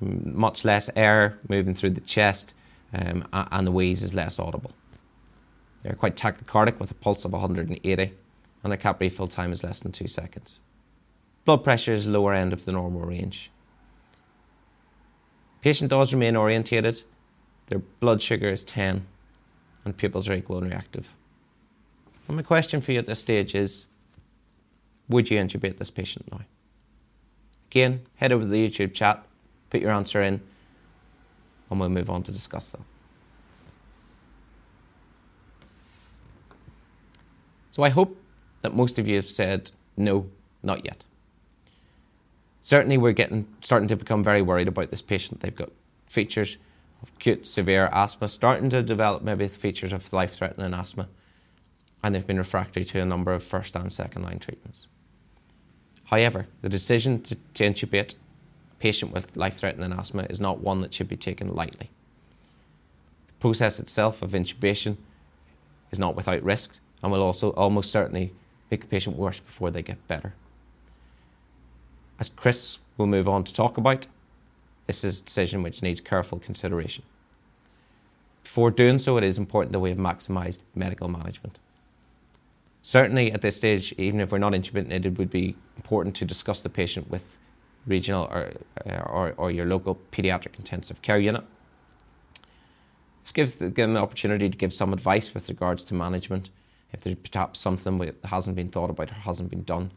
much 0.00 0.64
less 0.64 0.90
air 0.96 1.38
moving 1.48 1.74
through 1.74 1.90
the 1.90 2.00
chest, 2.00 2.52
um, 2.92 3.26
and 3.32 3.66
the 3.66 3.70
wheeze 3.70 4.02
is 4.02 4.12
less 4.12 4.38
audible. 4.38 4.72
They're 5.82 5.94
quite 5.94 6.16
tachycardic 6.16 6.78
with 6.78 6.90
a 6.90 6.94
pulse 6.94 7.24
of 7.24 7.32
180, 7.32 8.12
and 8.62 8.70
their 8.70 8.76
cap 8.76 9.00
refill 9.00 9.28
time 9.28 9.52
is 9.52 9.64
less 9.64 9.80
than 9.80 9.92
two 9.92 10.08
seconds. 10.08 10.58
Blood 11.44 11.64
pressure 11.64 11.92
is 11.92 12.06
lower 12.06 12.34
end 12.34 12.52
of 12.52 12.64
the 12.64 12.72
normal 12.72 13.02
range. 13.02 13.50
Patient 15.60 15.90
does 15.90 16.12
remain 16.12 16.36
orientated. 16.36 17.02
Their 17.68 17.78
blood 17.78 18.20
sugar 18.20 18.48
is 18.48 18.64
10, 18.64 19.06
and 19.84 19.96
pupils 19.96 20.28
are 20.28 20.34
equal 20.34 20.58
and 20.58 20.68
reactive. 20.68 21.14
And 22.28 22.36
my 22.36 22.42
question 22.42 22.80
for 22.80 22.92
you 22.92 22.98
at 22.98 23.06
this 23.06 23.18
stage 23.18 23.54
is 23.54 23.86
would 25.08 25.30
you 25.30 25.38
intubate 25.38 25.78
this 25.78 25.90
patient 25.90 26.30
now? 26.30 26.40
Again, 27.70 28.02
head 28.16 28.32
over 28.32 28.44
to 28.44 28.48
the 28.48 28.68
YouTube 28.68 28.94
chat, 28.94 29.24
put 29.70 29.80
your 29.80 29.90
answer 29.90 30.22
in, 30.22 30.40
and 31.70 31.80
we'll 31.80 31.88
move 31.88 32.10
on 32.10 32.22
to 32.24 32.32
discuss 32.32 32.70
that. 32.70 32.80
So 37.70 37.82
I 37.82 37.88
hope 37.88 38.20
that 38.60 38.74
most 38.74 38.98
of 38.98 39.08
you 39.08 39.16
have 39.16 39.28
said 39.28 39.72
no, 39.96 40.28
not 40.62 40.84
yet. 40.84 41.04
Certainly, 42.62 42.98
we're 42.98 43.12
getting 43.12 43.46
starting 43.62 43.88
to 43.88 43.96
become 43.96 44.24
very 44.24 44.40
worried 44.40 44.68
about 44.68 44.90
this 44.90 45.02
patient. 45.02 45.40
They've 45.40 45.54
got 45.54 45.70
features 46.06 46.56
of 47.02 47.10
acute 47.16 47.46
severe 47.46 47.90
asthma, 47.92 48.28
starting 48.28 48.70
to 48.70 48.82
develop 48.82 49.22
maybe 49.22 49.48
features 49.48 49.92
of 49.92 50.10
life-threatening 50.12 50.72
asthma 50.72 51.08
and 52.02 52.14
they've 52.14 52.26
been 52.26 52.38
refractory 52.38 52.84
to 52.84 53.00
a 53.00 53.04
number 53.04 53.32
of 53.32 53.42
first 53.42 53.76
and 53.76 53.92
second 53.92 54.22
line 54.22 54.38
treatments. 54.38 54.86
However, 56.04 56.46
the 56.60 56.68
decision 56.68 57.22
to, 57.22 57.36
to 57.54 57.64
intubate 57.64 58.14
a 58.72 58.74
patient 58.80 59.12
with 59.12 59.36
life 59.36 59.56
threatening 59.56 59.92
asthma 59.92 60.26
is 60.28 60.40
not 60.40 60.60
one 60.60 60.80
that 60.80 60.92
should 60.92 61.08
be 61.08 61.16
taken 61.16 61.54
lightly. 61.54 61.90
The 63.28 63.32
process 63.34 63.80
itself 63.80 64.20
of 64.22 64.32
intubation 64.32 64.96
is 65.90 65.98
not 65.98 66.16
without 66.16 66.42
risks 66.42 66.80
and 67.02 67.12
will 67.12 67.22
also 67.22 67.50
almost 67.50 67.90
certainly 67.90 68.34
make 68.70 68.80
the 68.80 68.86
patient 68.86 69.16
worse 69.16 69.40
before 69.40 69.70
they 69.70 69.82
get 69.82 70.06
better. 70.08 70.34
As 72.22 72.28
Chris 72.28 72.78
will 72.96 73.08
move 73.08 73.28
on 73.28 73.42
to 73.42 73.52
talk 73.52 73.76
about, 73.76 74.06
this 74.86 75.02
is 75.02 75.20
a 75.20 75.24
decision 75.24 75.64
which 75.64 75.82
needs 75.82 76.00
careful 76.00 76.38
consideration. 76.38 77.02
Before 78.44 78.70
doing 78.70 79.00
so, 79.00 79.16
it 79.16 79.24
is 79.24 79.38
important 79.38 79.72
that 79.72 79.80
we 79.80 79.88
have 79.88 79.98
maximised 79.98 80.60
medical 80.76 81.08
management. 81.08 81.58
Certainly, 82.80 83.32
at 83.32 83.42
this 83.42 83.56
stage, 83.56 83.92
even 83.98 84.20
if 84.20 84.30
we're 84.30 84.38
not 84.38 84.52
intubated, 84.52 85.04
it 85.04 85.18
would 85.18 85.30
be 85.30 85.56
important 85.76 86.14
to 86.14 86.24
discuss 86.24 86.62
the 86.62 86.68
patient 86.68 87.10
with 87.10 87.38
regional 87.88 88.26
or, 88.26 88.52
or, 88.86 89.34
or 89.36 89.50
your 89.50 89.66
local 89.66 89.98
paediatric 90.12 90.56
intensive 90.60 91.02
care 91.02 91.18
unit. 91.18 91.42
This 93.24 93.32
gives 93.32 93.56
them 93.56 93.94
the 93.94 94.00
opportunity 94.00 94.48
to 94.48 94.56
give 94.56 94.72
some 94.72 94.92
advice 94.92 95.34
with 95.34 95.48
regards 95.48 95.82
to 95.86 95.94
management, 95.94 96.50
if 96.92 97.00
there's 97.00 97.16
perhaps 97.16 97.58
something 97.58 97.98
that 97.98 98.14
hasn't 98.22 98.54
been 98.54 98.68
thought 98.68 98.90
about 98.90 99.10
or 99.10 99.14
hasn't 99.14 99.50
been 99.50 99.64
done, 99.64 99.90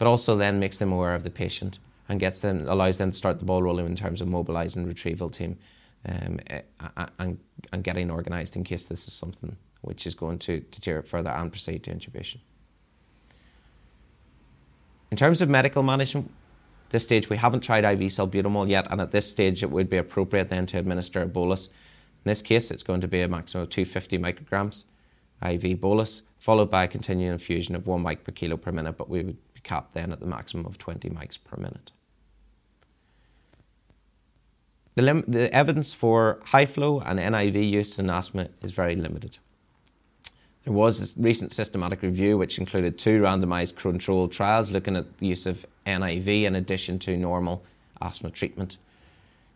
but 0.00 0.06
also 0.06 0.34
then 0.34 0.58
makes 0.58 0.78
them 0.78 0.92
aware 0.92 1.14
of 1.14 1.24
the 1.24 1.30
patient 1.30 1.78
and 2.08 2.18
gets 2.18 2.40
them 2.40 2.64
allows 2.68 2.96
them 2.96 3.10
to 3.10 3.16
start 3.16 3.38
the 3.38 3.44
ball 3.44 3.62
rolling 3.62 3.84
in 3.84 3.94
terms 3.94 4.22
of 4.22 4.28
mobilising 4.28 4.86
retrieval 4.86 5.28
team 5.28 5.58
um, 6.08 6.40
and, 7.18 7.38
and 7.70 7.84
getting 7.84 8.10
organised 8.10 8.56
in 8.56 8.64
case 8.64 8.86
this 8.86 9.06
is 9.06 9.12
something 9.12 9.54
which 9.82 10.06
is 10.06 10.14
going 10.14 10.38
to 10.38 10.60
deteriorate 10.70 11.06
further 11.06 11.28
and 11.28 11.52
proceed 11.52 11.84
to 11.84 11.94
intubation. 11.94 12.38
In 15.10 15.18
terms 15.18 15.42
of 15.42 15.50
medical 15.50 15.82
management, 15.82 16.30
this 16.88 17.04
stage 17.04 17.28
we 17.28 17.36
haven't 17.36 17.60
tried 17.60 17.84
IV 17.84 18.00
salbutamol 18.10 18.70
yet, 18.70 18.86
and 18.90 19.02
at 19.02 19.10
this 19.10 19.30
stage 19.30 19.62
it 19.62 19.70
would 19.70 19.90
be 19.90 19.98
appropriate 19.98 20.48
then 20.48 20.64
to 20.64 20.78
administer 20.78 21.20
a 21.20 21.26
bolus. 21.26 21.66
In 21.66 22.30
this 22.30 22.40
case, 22.40 22.70
it's 22.70 22.82
going 22.82 23.02
to 23.02 23.08
be 23.08 23.20
a 23.20 23.28
maximum 23.28 23.64
of 23.64 23.68
250 23.68 24.18
micrograms 24.18 24.84
IV 25.46 25.78
bolus, 25.78 26.22
followed 26.38 26.70
by 26.70 26.84
a 26.84 26.88
continuing 26.88 27.32
infusion 27.32 27.74
of 27.74 27.86
1 27.86 28.02
mic 28.02 28.24
per 28.24 28.32
kilo 28.32 28.56
per 28.56 28.72
minute, 28.72 28.96
but 28.96 29.10
we 29.10 29.24
would 29.24 29.36
capped 29.62 29.94
then 29.94 30.12
at 30.12 30.20
the 30.20 30.26
maximum 30.26 30.66
of 30.66 30.78
20 30.78 31.08
mics 31.10 31.38
per 31.42 31.56
minute. 31.56 31.92
The, 34.94 35.02
lim- 35.02 35.24
the 35.26 35.52
evidence 35.54 35.94
for 35.94 36.40
high 36.44 36.66
flow 36.66 37.00
and 37.00 37.18
NIV 37.18 37.70
use 37.70 37.98
in 37.98 38.10
asthma 38.10 38.48
is 38.62 38.72
very 38.72 38.96
limited. 38.96 39.38
There 40.64 40.74
was 40.74 41.16
a 41.16 41.20
recent 41.20 41.52
systematic 41.52 42.02
review 42.02 42.36
which 42.36 42.58
included 42.58 42.98
two 42.98 43.22
randomized 43.22 43.76
controlled 43.76 44.32
trials 44.32 44.72
looking 44.72 44.96
at 44.96 45.18
the 45.18 45.26
use 45.26 45.46
of 45.46 45.64
NIV 45.86 46.42
in 46.42 46.54
addition 46.54 46.98
to 47.00 47.16
normal 47.16 47.64
asthma 48.02 48.30
treatment. 48.30 48.76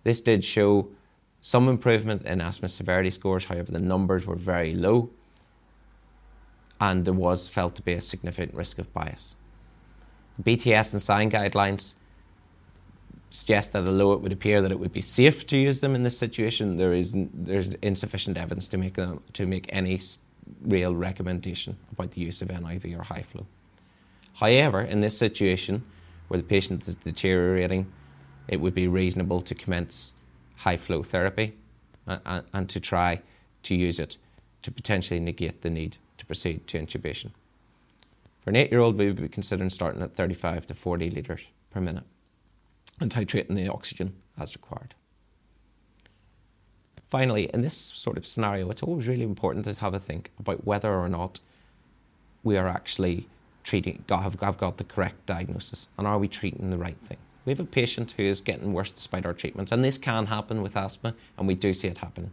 This 0.03 0.21
did 0.21 0.45
show 0.45 0.88
some 1.40 1.69
improvement 1.69 2.25
in 2.25 2.40
asthma 2.40 2.69
severity 2.69 3.11
scores, 3.11 3.45
however, 3.45 3.71
the 3.71 3.79
numbers 3.79 4.25
were 4.25 4.37
very 4.37 4.75
low 4.75 5.11
and 6.81 7.05
there 7.05 7.14
was 7.14 7.49
felt 7.49 7.75
to 7.77 7.83
be 7.83 7.93
a 7.93 8.01
significant 8.01 8.55
risk 8.55 8.79
of 8.79 8.93
bias. 8.93 9.35
BTS 10.42 10.92
and 10.92 11.31
SIGN 11.31 11.31
guidelines 11.31 11.94
suggest 13.31 13.73
that 13.73 13.87
although 13.87 14.12
it 14.12 14.20
would 14.20 14.33
appear 14.33 14.62
that 14.62 14.70
it 14.70 14.79
would 14.79 14.92
be 14.92 15.01
safe 15.01 15.47
to 15.49 15.57
use 15.57 15.81
them 15.81 15.94
in 15.94 16.03
this 16.03 16.16
situation, 16.16 16.77
there 16.77 16.92
is 16.92 17.12
there's 17.14 17.68
insufficient 17.83 18.37
evidence 18.37 18.68
to 18.68 18.79
make 18.79 18.94
them, 18.94 19.20
to 19.33 19.47
make 19.47 19.66
any 19.70 20.01
real 20.62 20.94
recommendation 20.94 21.77
about 21.92 22.12
the 22.12 22.20
use 22.20 22.42
of 22.42 22.49
NIV 22.49 22.99
or 22.99 23.03
high 23.03 23.23
flow. 23.23 23.47
However, 24.35 24.81
in 24.81 25.01
this 25.01 25.16
situation 25.16 25.85
where 26.29 26.38
the 26.38 26.44
patient 26.44 26.87
is 26.88 26.94
deteriorating, 26.97 27.90
it 28.49 28.61
would 28.61 28.75
be 28.75 28.88
reasonable 28.88 29.40
to 29.42 29.55
commence 29.55 30.14
high 30.57 30.77
flow 30.77 31.03
therapy 31.03 31.55
and, 32.07 32.44
and, 32.53 32.68
to 32.68 32.81
try 32.81 33.20
to 33.62 33.75
use 33.75 33.99
it 33.99 34.18
to 34.62 34.70
potentially 34.70 35.20
negate 35.20 35.62
the 35.62 35.70
need 35.70 35.97
to 36.18 36.27
proceed 36.27 36.66
to 36.66 36.79
intubation. 36.79 37.31
For 38.44 38.50
an 38.50 38.57
eight 38.57 38.70
year 38.70 38.80
old, 38.80 38.98
we 38.98 39.07
would 39.07 39.20
be 39.20 39.28
considering 39.28 39.70
starting 39.70 40.02
at 40.02 40.14
35 40.14 40.66
to 40.66 40.74
40 40.74 41.11
litres 41.11 41.40
per 41.70 41.80
minute 41.80 42.04
and 43.00 43.11
titrating 43.11 43.54
the 43.54 43.68
oxygen 43.68 44.14
as 44.38 44.54
required. 44.54 44.94
Finally, 47.09 47.48
in 47.54 47.62
this 47.62 47.76
sort 47.76 48.18
of 48.18 48.26
scenario, 48.26 48.70
it's 48.70 48.83
always 48.83 49.09
really 49.09 49.22
important 49.22 49.64
to 49.64 49.74
have 49.74 49.94
a 49.94 50.00
think 50.00 50.30
about 50.38 50.66
whether 50.66 50.92
or 50.92 51.09
not 51.09 51.40
we 52.42 52.59
are 52.59 52.68
actually 52.68 53.28
treating, 53.62 54.04
have, 54.11 54.38
have 54.40 54.59
got 54.59 54.76
the 54.76 54.85
correct 54.85 55.24
diagnosis, 55.24 55.88
and 55.96 56.07
are 56.07 56.18
we 56.18 56.28
treating 56.28 56.68
the 56.68 56.76
right 56.76 56.98
thing? 56.98 57.16
We 57.46 57.52
have 57.52 57.61
a 57.61 57.64
patient 57.64 58.12
who 58.16 58.24
is 58.24 58.40
getting 58.40 58.72
worse 58.72 58.92
despite 58.92 59.24
our 59.24 59.33
treatments, 59.33 59.72
and 59.72 59.83
this 59.83 59.96
can 59.96 60.26
happen 60.26 60.61
with 60.61 60.76
asthma, 60.76 61.14
and 61.38 61.46
we 61.46 61.54
do 61.54 61.72
see 61.72 61.88
it 61.88 61.98
happening. 61.98 62.33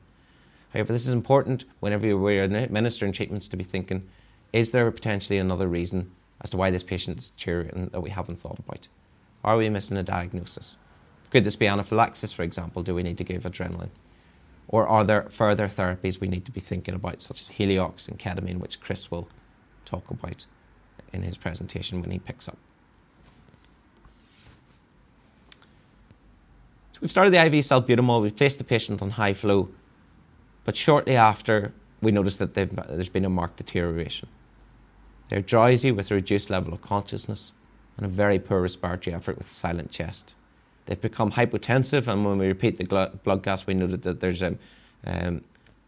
However, 0.74 0.91
this 0.91 1.08
is 1.08 1.13
important 1.13 1.63
whenever 1.80 2.17
we're 2.17 2.43
administering 2.43 3.12
treatments 3.13 3.47
to 3.50 3.58
be 3.58 3.63
thinking, 3.63 4.08
is 4.54 4.72
there 4.72 4.90
potentially 4.92 5.40
another 5.40 5.68
reason 5.68 6.12
as 6.42 6.50
to 6.50 6.58
why 6.58 6.72
this 6.72 6.84
patient 6.84 7.20
is 7.20 7.30
deteriorating 7.30 7.88
that 7.88 8.02
we 8.02 8.10
haven't 8.10 8.38
thought 8.38 8.60
about? 8.60 8.88
Are 9.44 9.58
we 9.58 9.70
missing 9.70 9.98
a 9.98 10.04
diagnosis? 10.04 10.78
Could 11.30 11.46
this 11.46 11.56
be 11.56 11.68
anaphylaxis, 11.68 12.34
for 12.34 12.44
example? 12.44 12.84
Do 12.84 12.94
we 12.94 13.04
need 13.04 13.18
to 13.18 13.24
give 13.24 13.44
adrenaline? 13.44 13.92
Or 14.68 14.88
are 14.88 15.04
there 15.04 15.24
further 15.30 15.68
therapies 15.68 16.20
we 16.20 16.28
need 16.28 16.46
to 16.46 16.52
be 16.52 16.60
thinking 16.60 16.94
about, 16.94 17.22
such 17.22 17.42
as 17.42 17.50
Heliox 17.50 18.08
and 18.08 18.20
ketamine, 18.20 18.60
which 18.60 18.80
Chris 18.80 19.10
will 19.10 19.28
talk 19.86 20.10
about 20.12 20.46
in 21.14 21.24
his 21.24 21.38
presentation 21.38 22.02
when 22.02 22.12
he 22.12 22.20
picks 22.20 22.48
up? 22.48 22.58
So 26.92 27.00
we've 27.02 27.12
started 27.12 27.34
the 27.34 27.46
IV 27.46 27.54
salbutamol, 27.64 28.22
we've 28.22 28.36
placed 28.36 28.58
the 28.58 28.64
patient 28.64 29.02
on 29.02 29.12
high 29.12 29.34
flow, 29.34 29.70
but 30.64 30.76
shortly 30.76 31.16
after, 31.16 31.74
we 32.02 32.12
noticed 32.12 32.40
that 32.40 32.54
there's 32.54 33.10
been 33.10 33.26
a 33.26 33.30
marked 33.30 33.58
deterioration. 33.58 34.28
They're 35.32 35.41
drowsy 35.41 35.94
with 35.94 36.12
a 36.12 36.15
reduced 36.15 36.50
level 36.50 36.74
of 36.74 36.82
consciousness 36.82 37.54
and 37.96 38.06
a 38.06 38.10
very 38.10 38.38
poor 38.38 38.62
respiratory 38.62 39.15
effort 39.15 39.38
with 39.38 39.48
a 39.48 39.54
silent 39.54 39.89
chest. 39.89 40.34
They've 40.86 41.00
become 41.00 41.32
hypotensive, 41.32 42.10
and 42.10 42.26
when 42.26 42.38
we 42.38 42.48
repeat 42.48 42.78
the 42.78 43.10
blood 43.24 43.41
gas, 43.41 43.65
we 43.65 43.74
noted 43.74 44.02
that 44.02 44.20
there's 44.20 44.41
a 44.41 44.58
um, 45.06 45.41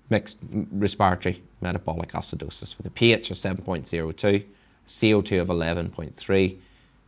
mixed 0.09 0.37
respiratory 0.71 1.43
metabolic 1.59 2.13
acidosis 2.13 2.77
with 2.77 2.85
a 2.85 2.89
pH 2.89 3.31
of 3.31 3.35
7.02, 3.35 4.45
CO2 4.87 5.41
of 5.41 5.49
11.3, 5.49 6.57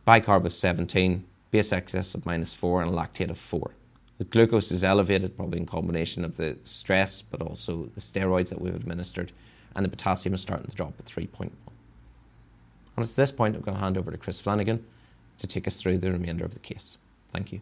bicarb 0.06 0.44
of 0.44 0.52
17, 0.52 1.24
base 1.50 1.72
excess 1.72 2.14
of 2.14 2.26
minus 2.26 2.52
4, 2.52 2.82
and 2.82 2.90
lactate 2.90 3.30
of 3.30 3.38
4. 3.38 3.70
The 4.18 4.24
glucose 4.24 4.70
is 4.70 4.84
elevated, 4.84 5.34
probably 5.38 5.60
in 5.60 5.64
combination 5.64 6.22
of 6.22 6.36
the 6.36 6.58
stress, 6.64 7.22
but 7.22 7.40
also 7.40 7.88
the 7.94 8.00
steroids 8.02 8.50
that 8.50 8.60
we've 8.60 8.76
administered, 8.76 9.32
and 9.74 9.86
the 9.86 9.88
potassium 9.88 10.34
is 10.34 10.42
starting 10.42 10.68
to 10.68 10.76
drop 10.76 10.92
at 10.98 11.06
3.1. 11.06 11.50
And 12.96 13.04
at 13.04 13.10
this 13.10 13.30
point, 13.30 13.54
I'm 13.54 13.62
going 13.62 13.76
to 13.76 13.82
hand 13.82 13.98
over 13.98 14.10
to 14.10 14.16
Chris 14.16 14.40
Flanagan 14.40 14.84
to 15.38 15.46
take 15.46 15.66
us 15.66 15.80
through 15.80 15.98
the 15.98 16.10
remainder 16.10 16.44
of 16.44 16.54
the 16.54 16.60
case. 16.60 16.98
Thank 17.32 17.52
you. 17.52 17.60